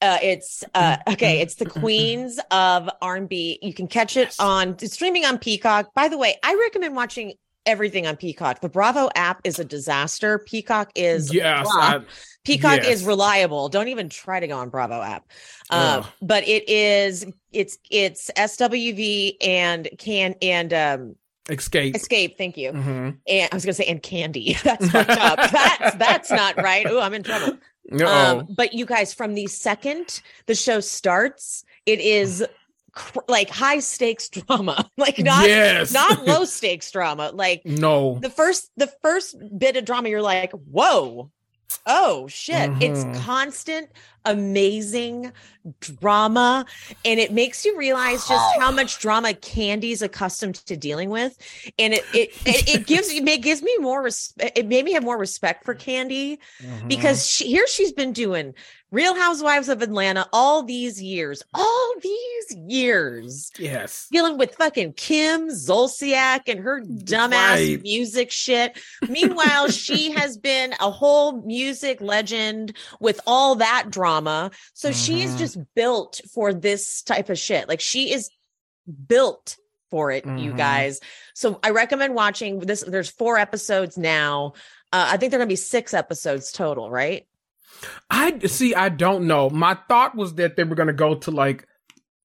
[0.00, 1.40] Uh, it's uh, okay.
[1.40, 3.58] It's the Queens of R&B.
[3.62, 5.92] You can catch it on streaming on Peacock.
[5.94, 7.32] By the way, I recommend watching
[7.66, 8.60] everything on Peacock.
[8.60, 10.38] The Bravo app is a disaster.
[10.38, 11.66] Peacock is Yes.
[11.70, 12.00] I,
[12.44, 13.00] Peacock Yes.
[13.00, 13.68] is reliable.
[13.68, 15.24] Don't even try to go on Bravo app.
[15.68, 16.06] Uh, Ugh.
[16.22, 21.16] but it is it's it's SWV and can and um
[21.48, 21.94] Xscape.
[21.94, 22.36] Xscape.
[22.36, 22.72] Thank you.
[22.72, 24.60] hmm And I was gonna say and Kandi.
[24.64, 25.38] That's fucked up.
[25.50, 26.86] That's that's not right.
[26.88, 27.58] Oh, I'm in trouble.
[28.04, 32.44] Um, but you guys, from the second the show starts, it is
[32.96, 34.90] cr- like high stakes drama.
[34.96, 35.92] Like not yes.
[35.92, 37.30] not low stakes drama.
[37.32, 38.18] Like no.
[38.20, 41.30] the first the first bit of drama you're like whoa
[41.86, 42.82] oh shit Mhm.
[42.82, 43.88] it's constant
[44.26, 45.32] amazing
[45.80, 46.64] drama
[47.04, 51.36] and it makes you realize just how much drama Kandi's accustomed to dealing with
[51.78, 55.02] and it it it, it gives it gives me more res- it made me have
[55.02, 56.88] more respect for candy Mhm.
[56.88, 58.54] because she, here she's been doing
[58.92, 64.06] real housewives of atlanta all these years all these years yes.
[64.12, 67.82] dealing with fucking Kim Zolciak and her dumbass Right.
[67.82, 68.78] music shit.
[69.08, 74.15] Meanwhile, she has been a whole music legend with all that drama.
[74.74, 75.38] So she is Mhm.
[75.38, 77.68] just built for this type of shit.
[77.68, 78.30] Like she is
[79.08, 79.56] built
[79.90, 80.56] for it, you Mhm.
[80.56, 81.00] guys.
[81.34, 82.82] So I recommend watching this.
[82.86, 84.54] There's four episodes now.
[84.92, 87.26] Uh, I think they're gonna be six episodes total, right?
[88.10, 88.74] I see.
[88.74, 89.50] I don't know.
[89.50, 91.66] My thought was that they were going to go to like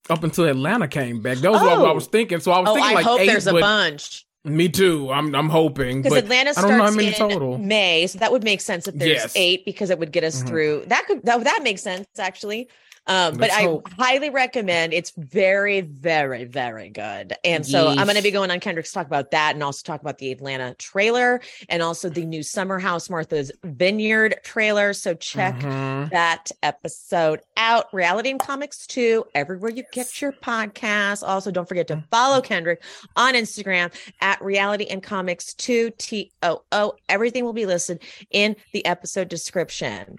[0.09, 1.39] up until Atlanta came back.
[1.39, 1.93] That was what I Oh.
[1.93, 2.39] was thinking.
[2.39, 4.25] So I was Oh, thinking I like hope eight, there's a bunch.
[4.43, 5.11] Me too.
[5.11, 6.01] I'm I'm hoping.
[6.01, 7.57] because Atlanta I starts don't know how many in total.
[7.57, 9.33] May, so that would make sense if there's Yes.
[9.35, 10.47] eight because it would get us Mhm.
[10.47, 10.83] through.
[10.87, 12.67] That could that, that makes sense actually.
[13.07, 13.89] Um, but I hope.
[13.97, 14.93] highly recommend.
[14.93, 17.33] It's very, very, very good.
[17.43, 20.01] And so I'm going to be going on Kendrick's talk about that, and also talk
[20.01, 24.93] about the Atlanta trailer, and also the new Summer House Martha's Vineyard trailer.
[24.93, 26.11] So check Mhm.
[26.11, 27.91] that episode out.
[27.91, 31.23] Reality and Comics Too, everywhere you get your podcasts.
[31.27, 32.83] Also, don't forget to follow Kendrick
[33.15, 33.91] on Instagram
[34.21, 36.93] at Reality and Comics Too T O O.
[37.09, 40.17] Everything will be listed in the episode description.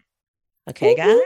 [0.68, 1.18] Okay, guys?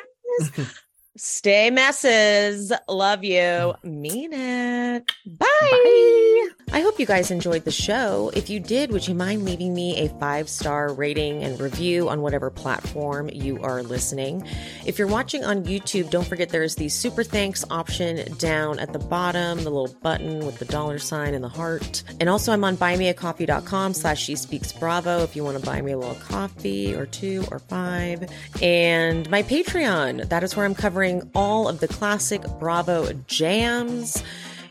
[1.16, 2.72] Stay messes.
[2.88, 3.74] Love you.
[3.82, 5.10] Mean it.
[5.26, 6.48] Bye.
[6.72, 8.32] I hope you guys enjoyed the show.
[8.34, 12.22] If you did, would you mind leaving me a five star rating and review on
[12.22, 14.44] whatever platform you are listening?
[14.84, 18.98] If you're watching on YouTube, don't forget there's the super thanks option down at the
[18.98, 22.02] bottom, the little button with the dollar sign and the heart.
[22.18, 25.92] And also I'm on buymeacoffee.com slash she speaks bravo if you want to buy me
[25.92, 28.28] a little coffee or two or five.
[28.60, 34.22] And my Patreon, that is where I'm covering all of the classic Bravo jams.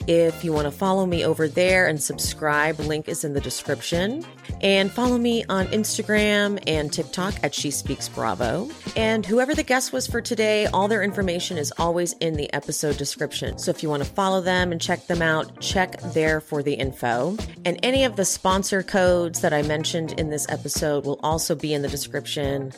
[0.07, 4.25] If you want to follow me over there and subscribe, link is in the description.
[4.61, 8.69] And follow me on Instagram and TikTok at She Speaks Bravo.
[8.95, 12.97] And whoever the guest was for today, all their information is always in the episode
[12.97, 13.57] description.
[13.57, 16.73] So if you want to follow them and check them out, check there for the
[16.73, 17.37] info.
[17.65, 21.73] And any of the sponsor codes that I mentioned in this episode will also be
[21.73, 22.73] in the description.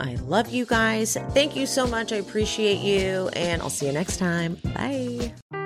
[0.00, 1.16] I love you guys.
[1.30, 2.12] Thank you so much.
[2.12, 3.28] I appreciate you.
[3.34, 4.58] And I'll see you next time.
[4.74, 5.65] Bye.